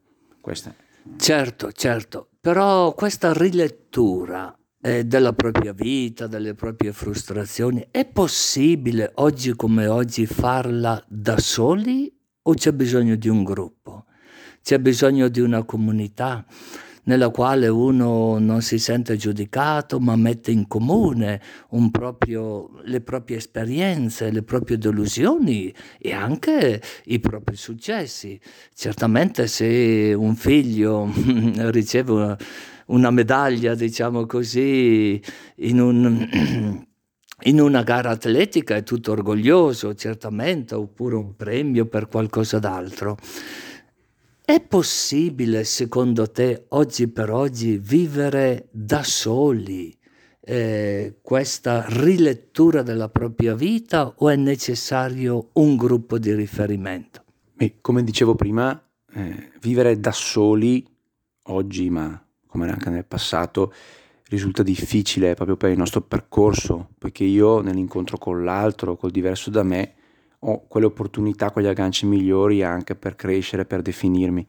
Questa. 0.40 0.74
Certo, 1.16 1.72
certo, 1.72 2.28
però 2.40 2.92
questa 2.92 3.32
rilettura 3.32 4.54
eh, 4.82 5.04
della 5.04 5.32
propria 5.32 5.72
vita, 5.72 6.26
delle 6.26 6.54
proprie 6.54 6.92
frustrazioni, 6.92 7.86
è 7.90 8.04
possibile 8.04 9.12
oggi 9.16 9.54
come 9.56 9.86
oggi 9.86 10.26
farla 10.26 11.02
da 11.08 11.38
soli 11.38 12.14
o 12.42 12.54
c'è 12.54 12.72
bisogno 12.72 13.16
di 13.16 13.28
un 13.28 13.42
gruppo? 13.42 14.04
C'è 14.62 14.78
bisogno 14.78 15.28
di 15.28 15.40
una 15.40 15.62
comunità? 15.64 16.44
Nella 17.08 17.30
quale 17.30 17.68
uno 17.68 18.38
non 18.38 18.60
si 18.60 18.78
sente 18.78 19.16
giudicato, 19.16 19.98
ma 19.98 20.14
mette 20.14 20.50
in 20.50 20.66
comune 20.66 21.40
proprio, 21.90 22.70
le 22.84 23.00
proprie 23.00 23.38
esperienze, 23.38 24.30
le 24.30 24.42
proprie 24.42 24.76
delusioni 24.76 25.74
e 25.98 26.12
anche 26.12 26.80
i 27.06 27.18
propri 27.18 27.56
successi. 27.56 28.38
Certamente 28.74 29.46
se 29.46 30.14
un 30.16 30.36
figlio 30.36 31.10
riceve 31.70 32.12
una, 32.12 32.38
una 32.86 33.10
medaglia, 33.10 33.74
diciamo 33.74 34.26
così, 34.26 35.20
in 35.56 35.80
un 35.80 36.86
in 37.42 37.60
una 37.60 37.84
gara 37.84 38.10
atletica 38.10 38.74
è 38.74 38.82
tutto 38.82 39.12
orgoglioso, 39.12 39.94
certamente, 39.94 40.74
oppure 40.74 41.14
un 41.14 41.36
premio 41.36 41.86
per 41.86 42.08
qualcosa 42.08 42.58
d'altro. 42.58 43.16
È 44.48 44.62
possibile, 44.62 45.62
secondo 45.64 46.30
te, 46.30 46.64
oggi 46.68 47.06
per 47.08 47.28
oggi, 47.28 47.76
vivere 47.76 48.68
da 48.70 49.02
soli 49.02 49.94
eh, 50.40 51.18
questa 51.20 51.84
rilettura 51.86 52.80
della 52.80 53.10
propria 53.10 53.54
vita 53.54 54.14
o 54.16 54.30
è 54.30 54.36
necessario 54.36 55.50
un 55.52 55.76
gruppo 55.76 56.18
di 56.18 56.32
riferimento? 56.32 57.24
Beh, 57.52 57.76
come 57.82 58.02
dicevo 58.02 58.36
prima, 58.36 58.82
eh, 59.12 59.50
vivere 59.60 60.00
da 60.00 60.12
soli 60.12 60.82
oggi, 61.42 61.90
ma 61.90 62.18
come 62.46 62.70
anche 62.70 62.88
nel 62.88 63.04
passato, 63.04 63.70
risulta 64.30 64.62
difficile 64.62 65.34
proprio 65.34 65.58
per 65.58 65.72
il 65.72 65.76
nostro 65.76 66.00
percorso, 66.00 66.88
poiché 66.96 67.24
io 67.24 67.60
nell'incontro 67.60 68.16
con 68.16 68.42
l'altro, 68.44 68.96
col 68.96 69.10
diverso 69.10 69.50
da 69.50 69.62
me, 69.62 69.96
ho 70.40 70.66
quelle 70.66 70.86
opportunità, 70.86 71.50
quegli 71.50 71.66
agganci 71.66 72.06
migliori 72.06 72.62
anche 72.62 72.94
per 72.94 73.16
crescere, 73.16 73.64
per 73.64 73.82
definirmi. 73.82 74.46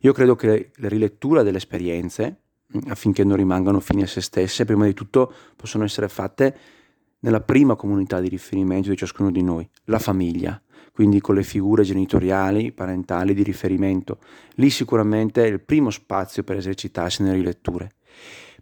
Io 0.00 0.12
credo 0.12 0.36
che 0.36 0.70
la 0.76 0.88
rilettura 0.88 1.42
delle 1.42 1.58
esperienze, 1.58 2.40
mm, 2.76 2.90
affinché 2.90 3.24
non 3.24 3.36
rimangano 3.36 3.80
fini 3.80 4.02
a 4.02 4.06
se 4.06 4.20
stesse, 4.20 4.64
prima 4.64 4.84
di 4.84 4.94
tutto 4.94 5.32
possono 5.56 5.84
essere 5.84 6.08
fatte 6.08 6.56
nella 7.20 7.40
prima 7.40 7.74
comunità 7.74 8.20
di 8.20 8.28
riferimento 8.28 8.90
di 8.90 8.96
ciascuno 8.96 9.30
di 9.30 9.42
noi, 9.42 9.68
la 9.84 9.98
famiglia, 9.98 10.60
quindi 10.92 11.20
con 11.20 11.34
le 11.34 11.42
figure 11.42 11.82
genitoriali, 11.82 12.72
parentali 12.72 13.34
di 13.34 13.42
riferimento. 13.42 14.18
Lì 14.54 14.70
sicuramente 14.70 15.44
è 15.44 15.48
il 15.48 15.60
primo 15.60 15.90
spazio 15.90 16.44
per 16.44 16.56
esercitarsi 16.56 17.22
nelle 17.22 17.36
riletture, 17.36 17.90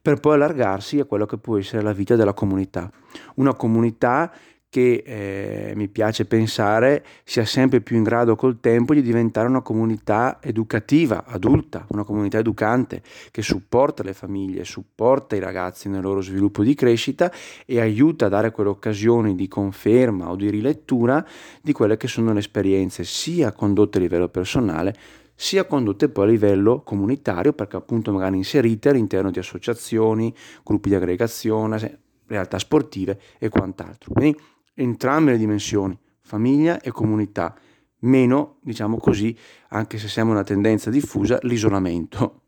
per 0.00 0.20
poi 0.20 0.34
allargarsi 0.34 1.00
a 1.00 1.04
quello 1.04 1.26
che 1.26 1.36
può 1.36 1.58
essere 1.58 1.82
la 1.82 1.92
vita 1.92 2.16
della 2.16 2.32
comunità. 2.32 2.90
Una 3.36 3.54
comunità 3.54 4.32
che 4.68 5.02
eh, 5.06 5.72
mi 5.74 5.88
piace 5.88 6.26
pensare 6.26 7.04
sia 7.24 7.44
sempre 7.44 7.80
più 7.80 7.96
in 7.96 8.02
grado 8.02 8.36
col 8.36 8.60
tempo 8.60 8.94
di 8.94 9.02
diventare 9.02 9.48
una 9.48 9.62
comunità 9.62 10.38
educativa, 10.42 11.24
adulta, 11.26 11.86
una 11.90 12.04
comunità 12.04 12.38
educante 12.38 13.02
che 13.30 13.42
supporta 13.42 14.02
le 14.02 14.12
famiglie, 14.12 14.64
supporta 14.64 15.36
i 15.36 15.40
ragazzi 15.40 15.88
nel 15.88 16.02
loro 16.02 16.20
sviluppo 16.20 16.62
di 16.62 16.74
crescita 16.74 17.32
e 17.64 17.80
aiuta 17.80 18.26
a 18.26 18.28
dare 18.28 18.50
quelle 18.50 18.70
occasioni 18.70 19.34
di 19.34 19.48
conferma 19.48 20.30
o 20.30 20.36
di 20.36 20.50
rilettura 20.50 21.24
di 21.62 21.72
quelle 21.72 21.96
che 21.96 22.08
sono 22.08 22.32
le 22.32 22.40
esperienze 22.40 23.04
sia 23.04 23.52
condotte 23.52 23.98
a 23.98 24.00
livello 24.00 24.28
personale 24.28 24.94
sia 25.38 25.66
condotte 25.66 26.08
poi 26.08 26.24
a 26.24 26.30
livello 26.30 26.80
comunitario 26.82 27.52
perché 27.52 27.76
appunto 27.76 28.10
magari 28.10 28.36
inserite 28.36 28.88
all'interno 28.88 29.30
di 29.30 29.38
associazioni, 29.38 30.34
gruppi 30.64 30.88
di 30.88 30.94
aggregazione, 30.94 31.98
realtà 32.26 32.58
sportive 32.58 33.20
e 33.38 33.50
quant'altro. 33.50 34.12
Quindi 34.12 34.40
entrambe 34.76 35.32
le 35.32 35.38
dimensioni, 35.38 35.98
famiglia 36.20 36.80
e 36.80 36.90
comunità, 36.90 37.54
meno, 38.00 38.58
diciamo 38.62 38.98
così, 38.98 39.36
anche 39.70 39.98
se 39.98 40.08
siamo 40.08 40.30
una 40.30 40.44
tendenza 40.44 40.90
diffusa, 40.90 41.38
l'isolamento. 41.42 42.42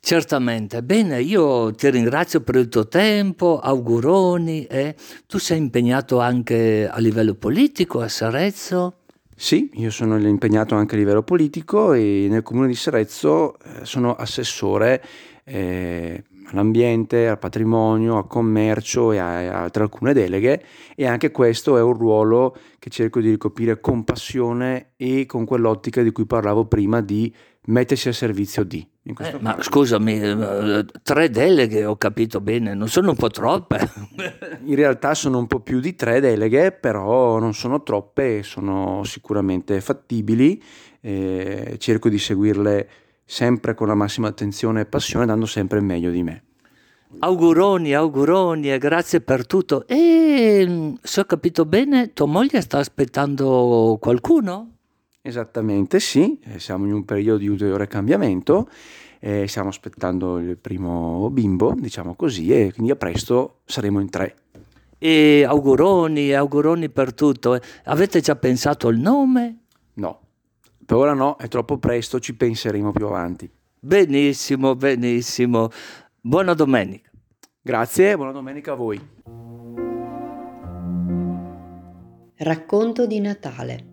Certamente, 0.00 0.82
bene, 0.82 1.22
io 1.22 1.72
ti 1.72 1.88
ringrazio 1.88 2.42
per 2.42 2.56
il 2.56 2.68
tuo 2.68 2.88
tempo, 2.88 3.58
auguroni. 3.58 4.66
Eh? 4.66 4.94
Tu 5.26 5.38
sei 5.38 5.56
impegnato 5.56 6.20
anche 6.20 6.86
a 6.86 6.98
livello 6.98 7.34
politico 7.34 8.00
a 8.00 8.08
Sarezzo? 8.08 8.98
Sì, 9.34 9.70
io 9.74 9.90
sono 9.90 10.18
impegnato 10.18 10.74
anche 10.74 10.94
a 10.94 10.98
livello 10.98 11.22
politico 11.22 11.94
e 11.94 12.26
nel 12.28 12.42
comune 12.42 12.66
di 12.66 12.74
Sarezzo 12.74 13.58
eh, 13.58 13.84
sono 13.86 14.14
assessore 14.14 15.02
eh, 15.44 16.22
all'ambiente, 16.46 17.28
al 17.28 17.38
patrimonio, 17.38 18.16
al 18.16 18.26
commercio 18.26 19.12
e 19.12 19.18
a, 19.18 19.62
altre 19.62 19.84
alcune 19.84 20.12
deleghe 20.12 20.62
e 20.94 21.06
anche 21.06 21.30
questo 21.30 21.76
è 21.76 21.82
un 21.82 21.94
ruolo 21.94 22.56
che 22.78 22.90
cerco 22.90 23.20
di 23.20 23.30
ricoprire 23.30 23.80
con 23.80 24.04
passione 24.04 24.92
e 24.96 25.26
con 25.26 25.44
quell'ottica 25.44 26.02
di 26.02 26.12
cui 26.12 26.26
parlavo 26.26 26.66
prima 26.66 27.00
di 27.00 27.32
mettersi 27.66 28.08
al 28.08 28.14
servizio 28.14 28.64
di. 28.64 28.86
Eh, 29.06 29.36
ma 29.40 29.58
scusami, 29.60 30.20
eh, 30.20 30.86
tre 31.02 31.28
deleghe 31.28 31.84
ho 31.84 31.96
capito 31.96 32.40
bene, 32.40 32.74
non 32.74 32.88
sono 32.88 33.10
un 33.10 33.16
po' 33.16 33.28
troppe? 33.28 33.78
In 34.64 34.74
realtà 34.74 35.14
sono 35.14 35.38
un 35.38 35.46
po' 35.46 35.60
più 35.60 35.78
di 35.80 35.94
tre 35.94 36.20
deleghe, 36.20 36.72
però 36.72 37.38
non 37.38 37.52
sono 37.52 37.82
troppe, 37.82 38.42
sono 38.42 39.02
sicuramente 39.04 39.82
fattibili, 39.82 40.62
eh, 41.02 41.76
cerco 41.78 42.08
di 42.08 42.18
seguirle 42.18 42.88
sempre 43.24 43.74
con 43.74 43.86
la 43.86 43.94
massima 43.94 44.28
attenzione 44.28 44.82
e 44.82 44.86
passione, 44.86 45.26
dando 45.26 45.46
sempre 45.46 45.78
il 45.78 45.84
meglio 45.84 46.10
di 46.10 46.22
me. 46.22 46.42
Auguroni, 47.18 47.94
auguroni 47.94 48.72
e 48.72 48.78
grazie 48.78 49.20
per 49.20 49.46
tutto. 49.46 49.86
E 49.86 50.64
mm, 50.66 50.94
se 51.02 51.20
ho 51.20 51.24
capito 51.24 51.64
bene, 51.64 52.12
tua 52.12 52.26
moglie 52.26 52.60
sta 52.60 52.78
aspettando 52.78 53.98
qualcuno? 54.00 54.70
Esattamente 55.22 56.00
sì, 56.00 56.38
eh, 56.44 56.58
siamo 56.58 56.84
in 56.84 56.92
un 56.92 57.04
periodo 57.04 57.38
di 57.38 57.48
ulteriore 57.48 57.86
cambiamento, 57.86 58.68
eh, 59.20 59.46
stiamo 59.48 59.70
aspettando 59.70 60.38
il 60.38 60.58
primo 60.58 61.30
bimbo, 61.30 61.72
diciamo 61.74 62.14
così, 62.14 62.52
e 62.52 62.72
quindi 62.74 62.92
a 62.92 62.96
presto 62.96 63.60
saremo 63.64 64.00
in 64.00 64.10
tre. 64.10 64.36
E 64.98 65.44
auguroni, 65.46 66.34
auguroni 66.34 66.90
per 66.90 67.14
tutto. 67.14 67.58
Avete 67.84 68.20
già 68.20 68.36
pensato 68.36 68.88
al 68.88 68.96
nome? 68.96 69.60
No, 69.94 70.23
per 70.84 70.96
ora 70.96 71.14
no, 71.14 71.36
è 71.36 71.48
troppo 71.48 71.78
presto, 71.78 72.20
ci 72.20 72.36
penseremo 72.36 72.92
più 72.92 73.06
avanti. 73.06 73.50
Benissimo, 73.78 74.74
benissimo. 74.74 75.70
Buona 76.20 76.54
domenica. 76.54 77.10
Grazie, 77.60 78.16
buona 78.16 78.32
domenica 78.32 78.72
a 78.72 78.74
voi. 78.74 79.12
Racconto 82.36 83.06
di 83.06 83.20
Natale. 83.20 83.92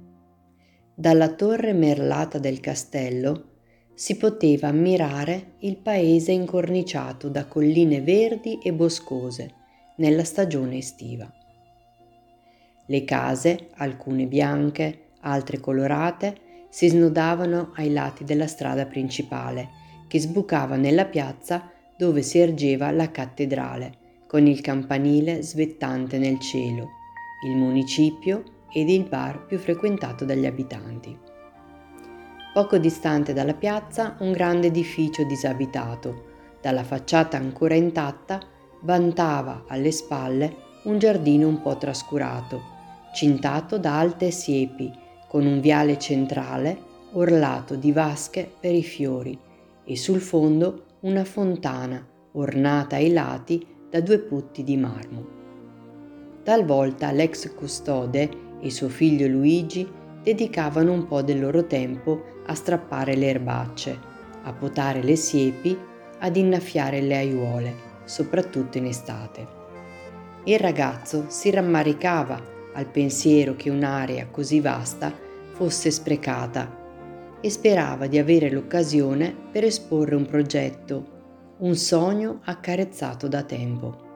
Dalla 0.93 1.33
torre 1.33 1.73
merlata 1.73 2.37
del 2.37 2.59
castello 2.59 3.49
si 3.93 4.17
poteva 4.17 4.67
ammirare 4.67 5.53
il 5.59 5.77
paese 5.77 6.31
incorniciato 6.31 7.29
da 7.29 7.45
colline 7.45 8.01
verdi 8.01 8.59
e 8.61 8.73
boscose 8.73 9.53
nella 9.97 10.23
stagione 10.23 10.77
estiva. 10.77 11.31
Le 12.87 13.03
case, 13.05 13.69
alcune 13.75 14.25
bianche, 14.25 15.11
altre 15.21 15.59
colorate, 15.59 16.49
si 16.71 16.87
snodavano 16.87 17.73
ai 17.75 17.91
lati 17.91 18.23
della 18.23 18.47
strada 18.47 18.85
principale, 18.85 19.69
che 20.07 20.19
sbucava 20.19 20.77
nella 20.77 21.05
piazza 21.05 21.69
dove 21.97 22.21
si 22.21 22.39
ergeva 22.39 22.89
la 22.91 23.11
cattedrale, 23.11 23.97
con 24.25 24.47
il 24.47 24.61
campanile 24.61 25.41
svettante 25.41 26.17
nel 26.17 26.39
cielo, 26.39 26.91
il 27.45 27.57
municipio 27.57 28.43
ed 28.71 28.89
il 28.89 29.03
bar 29.03 29.45
più 29.45 29.59
frequentato 29.59 30.23
dagli 30.23 30.45
abitanti. 30.45 31.15
Poco 32.53 32.77
distante 32.77 33.33
dalla 33.33 33.53
piazza 33.53 34.15
un 34.19 34.31
grande 34.31 34.67
edificio 34.67 35.25
disabitato, 35.25 36.29
dalla 36.61 36.83
facciata 36.83 37.35
ancora 37.35 37.75
intatta, 37.75 38.39
vantava 38.83 39.65
alle 39.67 39.91
spalle 39.91 40.55
un 40.85 40.97
giardino 40.97 41.47
un 41.47 41.61
po' 41.61 41.75
trascurato, 41.75 42.61
cintato 43.13 43.77
da 43.77 43.99
alte 43.99 44.31
siepi 44.31 45.00
con 45.31 45.45
un 45.45 45.61
viale 45.61 45.97
centrale 45.97 46.77
orlato 47.13 47.75
di 47.75 47.93
vasche 47.93 48.51
per 48.59 48.73
i 48.73 48.83
fiori 48.83 49.39
e 49.85 49.95
sul 49.95 50.19
fondo 50.19 50.87
una 51.03 51.23
fontana 51.23 52.05
ornata 52.33 52.97
ai 52.97 53.13
lati 53.13 53.65
da 53.89 54.01
due 54.01 54.19
putti 54.19 54.61
di 54.61 54.75
marmo. 54.75 55.25
Talvolta 56.43 57.13
l'ex 57.13 57.55
custode 57.55 58.29
e 58.59 58.69
suo 58.71 58.89
figlio 58.89 59.25
Luigi 59.27 59.89
dedicavano 60.21 60.91
un 60.91 61.07
po' 61.07 61.21
del 61.21 61.39
loro 61.39 61.65
tempo 61.65 62.23
a 62.47 62.53
strappare 62.53 63.15
le 63.15 63.27
erbacce, 63.27 63.97
a 64.43 64.51
potare 64.51 65.01
le 65.01 65.15
siepi, 65.15 65.77
ad 66.19 66.35
innaffiare 66.35 66.99
le 66.99 67.15
aiuole, 67.15 67.75
soprattutto 68.03 68.77
in 68.77 68.85
estate. 68.85 69.47
Il 70.43 70.59
ragazzo 70.59 71.27
si 71.29 71.49
rammaricava 71.51 72.51
al 72.73 72.87
pensiero 72.87 73.55
che 73.55 73.69
un'area 73.69 74.27
così 74.27 74.59
vasta 74.59 75.13
fosse 75.53 75.91
sprecata 75.91 76.79
e 77.41 77.49
sperava 77.49 78.07
di 78.07 78.17
avere 78.17 78.49
l'occasione 78.49 79.35
per 79.51 79.63
esporre 79.63 80.15
un 80.15 80.25
progetto, 80.25 81.19
un 81.59 81.75
sogno 81.75 82.39
accarezzato 82.43 83.27
da 83.27 83.43
tempo. 83.43 84.09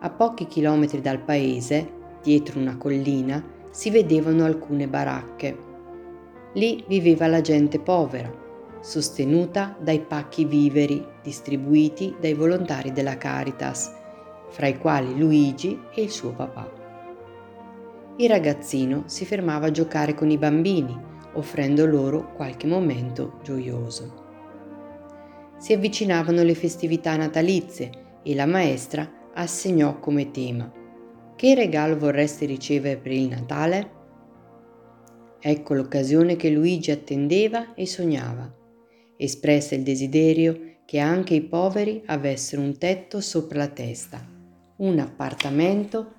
A 0.00 0.10
pochi 0.10 0.46
chilometri 0.46 1.00
dal 1.00 1.20
paese, 1.20 1.90
dietro 2.22 2.60
una 2.60 2.76
collina, 2.76 3.44
si 3.70 3.90
vedevano 3.90 4.44
alcune 4.44 4.86
baracche. 4.86 5.66
Lì 6.54 6.84
viveva 6.86 7.26
la 7.26 7.40
gente 7.40 7.80
povera, 7.80 8.32
sostenuta 8.80 9.76
dai 9.80 10.00
pacchi 10.00 10.44
viveri 10.44 11.04
distribuiti 11.20 12.14
dai 12.20 12.34
volontari 12.34 12.92
della 12.92 13.18
Caritas, 13.18 13.92
fra 14.50 14.68
i 14.68 14.78
quali 14.78 15.18
Luigi 15.18 15.78
e 15.92 16.02
il 16.02 16.10
suo 16.10 16.30
papà 16.30 16.77
il 18.20 18.28
ragazzino 18.28 19.04
si 19.06 19.24
fermava 19.24 19.66
a 19.66 19.70
giocare 19.70 20.12
con 20.12 20.28
i 20.28 20.38
bambini, 20.38 20.96
offrendo 21.34 21.86
loro 21.86 22.32
qualche 22.34 22.66
momento 22.66 23.38
gioioso. 23.44 24.26
Si 25.56 25.72
avvicinavano 25.72 26.42
le 26.42 26.54
festività 26.54 27.16
natalizie 27.16 28.20
e 28.24 28.34
la 28.34 28.46
maestra 28.46 29.08
assegnò 29.34 30.00
come 30.00 30.32
tema 30.32 30.72
Che 31.36 31.54
regalo 31.54 31.96
vorreste 31.96 32.44
ricevere 32.44 32.96
per 32.96 33.12
il 33.12 33.28
Natale? 33.28 33.90
Ecco 35.38 35.74
l'occasione 35.74 36.34
che 36.34 36.50
Luigi 36.50 36.90
attendeva 36.90 37.74
e 37.74 37.86
sognava. 37.86 38.52
Espresse 39.16 39.76
il 39.76 39.84
desiderio 39.84 40.78
che 40.84 40.98
anche 40.98 41.34
i 41.34 41.42
poveri 41.42 42.02
avessero 42.06 42.62
un 42.62 42.76
tetto 42.78 43.20
sopra 43.20 43.58
la 43.58 43.68
testa, 43.68 44.26
un 44.78 44.98
appartamento 44.98 46.14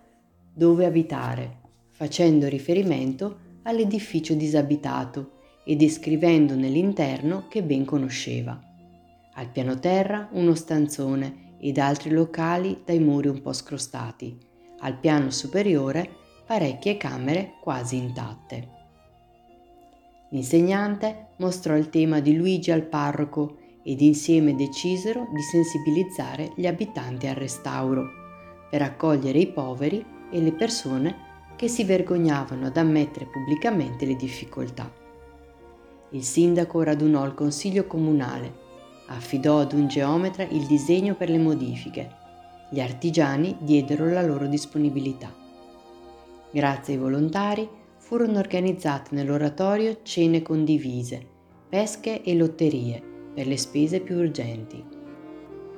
dove 0.53 0.85
abitare 0.85 1.58
facendo 1.99 2.47
riferimento 2.47 3.57
all'edificio 3.63 4.33
disabitato 4.33 5.31
e 5.65 5.75
descrivendo 5.75 6.55
nell'interno 6.55 7.47
che 7.49 7.61
ben 7.61 7.83
conosceva. 7.83 8.57
Al 9.33 9.49
piano 9.49 9.77
terra 9.79 10.29
uno 10.31 10.55
stanzone 10.55 11.57
ed 11.59 11.77
altri 11.77 12.11
locali 12.11 12.83
dai 12.85 12.99
muri 12.99 13.27
un 13.27 13.41
po' 13.41 13.51
scrostati. 13.51 14.37
Al 14.79 14.97
piano 14.97 15.29
superiore 15.29 16.09
parecchie 16.45 16.95
camere 16.95 17.55
quasi 17.61 17.97
intatte. 17.97 18.69
L'insegnante 20.29 21.31
mostrò 21.39 21.75
il 21.75 21.89
tema 21.89 22.21
di 22.21 22.33
Luigi 22.37 22.71
al 22.71 22.83
parroco 22.83 23.57
ed 23.83 23.99
insieme 23.99 24.55
decisero 24.55 25.27
di 25.33 25.41
sensibilizzare 25.41 26.53
gli 26.55 26.65
abitanti 26.65 27.27
al 27.27 27.35
restauro 27.35 28.05
per 28.69 28.83
accogliere 28.83 29.39
i 29.39 29.51
poveri 29.51 30.05
e 30.31 30.39
le 30.39 30.53
persone 30.53 31.27
che 31.59 31.67
si 31.67 31.83
vergognavano 31.83 32.67
ad 32.67 32.77
ammettere 32.77 33.25
pubblicamente 33.25 34.05
le 34.05 34.15
difficoltà. 34.15 34.89
Il 36.11 36.23
sindaco 36.23 36.81
radunò 36.83 37.25
il 37.25 37.33
consiglio 37.33 37.85
comunale, 37.85 38.53
affidò 39.07 39.59
ad 39.59 39.73
un 39.73 39.89
geometra 39.89 40.43
il 40.43 40.65
disegno 40.67 41.15
per 41.15 41.29
le 41.29 41.37
modifiche, 41.37 42.15
gli 42.71 42.79
artigiani 42.79 43.57
diedero 43.59 44.07
la 44.09 44.21
loro 44.21 44.47
disponibilità. 44.47 45.35
Grazie 46.49 46.93
ai 46.93 46.99
volontari 47.01 47.67
furono 47.97 48.39
organizzate 48.39 49.13
nell'oratorio 49.13 49.99
cene 50.03 50.41
condivise, 50.41 51.21
pesche 51.67 52.23
e 52.23 52.35
lotterie 52.35 53.03
per 53.33 53.47
le 53.47 53.57
spese 53.57 53.99
più 53.99 54.15
urgenti. 54.15 54.81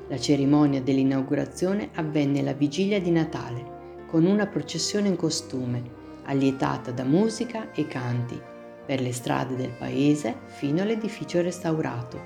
La 0.09 0.19
cerimonia 0.19 0.79
dell'inaugurazione 0.79 1.89
avvenne 1.95 2.43
la 2.43 2.53
vigilia 2.53 3.01
di 3.01 3.09
Natale, 3.09 3.70
con 4.11 4.25
una 4.25 4.45
processione 4.45 5.07
in 5.07 5.15
costume, 5.15 5.81
allietata 6.25 6.91
da 6.91 7.05
musica 7.05 7.71
e 7.71 7.87
canti, 7.87 8.37
per 8.85 8.99
le 8.99 9.13
strade 9.13 9.55
del 9.55 9.71
paese 9.71 10.35
fino 10.47 10.81
all'edificio 10.81 11.39
restaurato, 11.39 12.19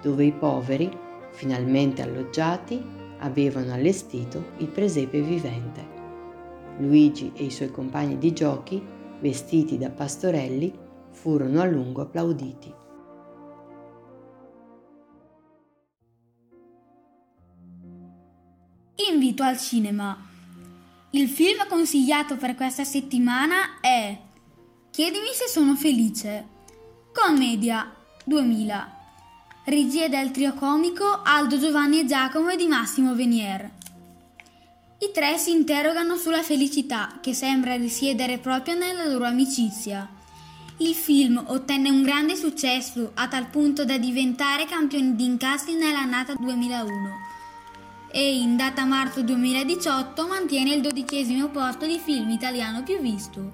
dove 0.00 0.24
i 0.24 0.32
poveri, 0.32 0.90
finalmente 1.32 2.00
alloggiati, 2.00 2.82
avevano 3.18 3.74
allestito 3.74 4.52
il 4.56 4.68
presepe 4.68 5.20
vivente. 5.20 5.86
Luigi 6.78 7.30
e 7.34 7.44
i 7.44 7.50
suoi 7.50 7.70
compagni 7.70 8.16
di 8.16 8.32
giochi, 8.32 8.82
vestiti 9.20 9.76
da 9.76 9.90
pastorelli, 9.90 10.72
furono 11.10 11.60
a 11.60 11.66
lungo 11.66 12.00
applauditi. 12.00 12.72
Invito 19.12 19.42
al 19.42 19.58
cinema. 19.58 20.34
Il 21.16 21.30
film 21.30 21.66
consigliato 21.66 22.36
per 22.36 22.54
questa 22.54 22.84
settimana 22.84 23.80
è 23.80 24.14
Chiedimi 24.90 25.28
se 25.32 25.48
sono 25.48 25.74
felice. 25.74 26.46
Commedia 27.10 27.90
2000. 28.22 28.96
Regia 29.64 30.08
del 30.08 30.30
trio 30.30 30.52
comico 30.52 31.22
Aldo 31.22 31.58
Giovanni 31.58 32.00
e 32.00 32.04
Giacomo 32.04 32.50
e 32.50 32.56
di 32.56 32.66
Massimo 32.66 33.14
Venier. 33.14 33.70
I 34.98 35.10
tre 35.10 35.38
si 35.38 35.52
interrogano 35.52 36.16
sulla 36.16 36.42
felicità 36.42 37.18
che 37.22 37.32
sembra 37.32 37.76
risiedere 37.76 38.36
proprio 38.36 38.74
nella 38.74 39.06
loro 39.06 39.24
amicizia. 39.24 40.06
Il 40.76 40.94
film 40.94 41.42
ottenne 41.46 41.88
un 41.88 42.02
grande 42.02 42.36
successo 42.36 43.12
a 43.14 43.26
tal 43.26 43.46
punto 43.46 43.86
da 43.86 43.96
diventare 43.96 44.66
campione 44.66 45.16
di 45.16 45.24
incassi 45.24 45.76
nell'annata 45.76 46.34
2001 46.34 47.35
e 48.16 48.38
in 48.38 48.56
data 48.56 48.86
marzo 48.86 49.22
2018 49.22 50.26
mantiene 50.26 50.72
il 50.72 50.80
dodicesimo 50.80 51.50
posto 51.50 51.84
di 51.84 51.98
film 51.98 52.30
italiano 52.30 52.82
più 52.82 52.98
visto. 52.98 53.52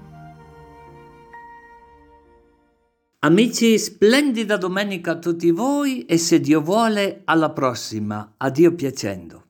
Amici, 3.18 3.76
splendida 3.76 4.56
domenica 4.56 5.12
a 5.12 5.18
tutti 5.18 5.50
voi 5.50 6.04
e 6.04 6.16
se 6.16 6.38
Dio 6.38 6.60
vuole 6.60 7.22
alla 7.24 7.50
prossima. 7.50 8.34
Addio 8.36 8.72
piacendo. 8.76 9.46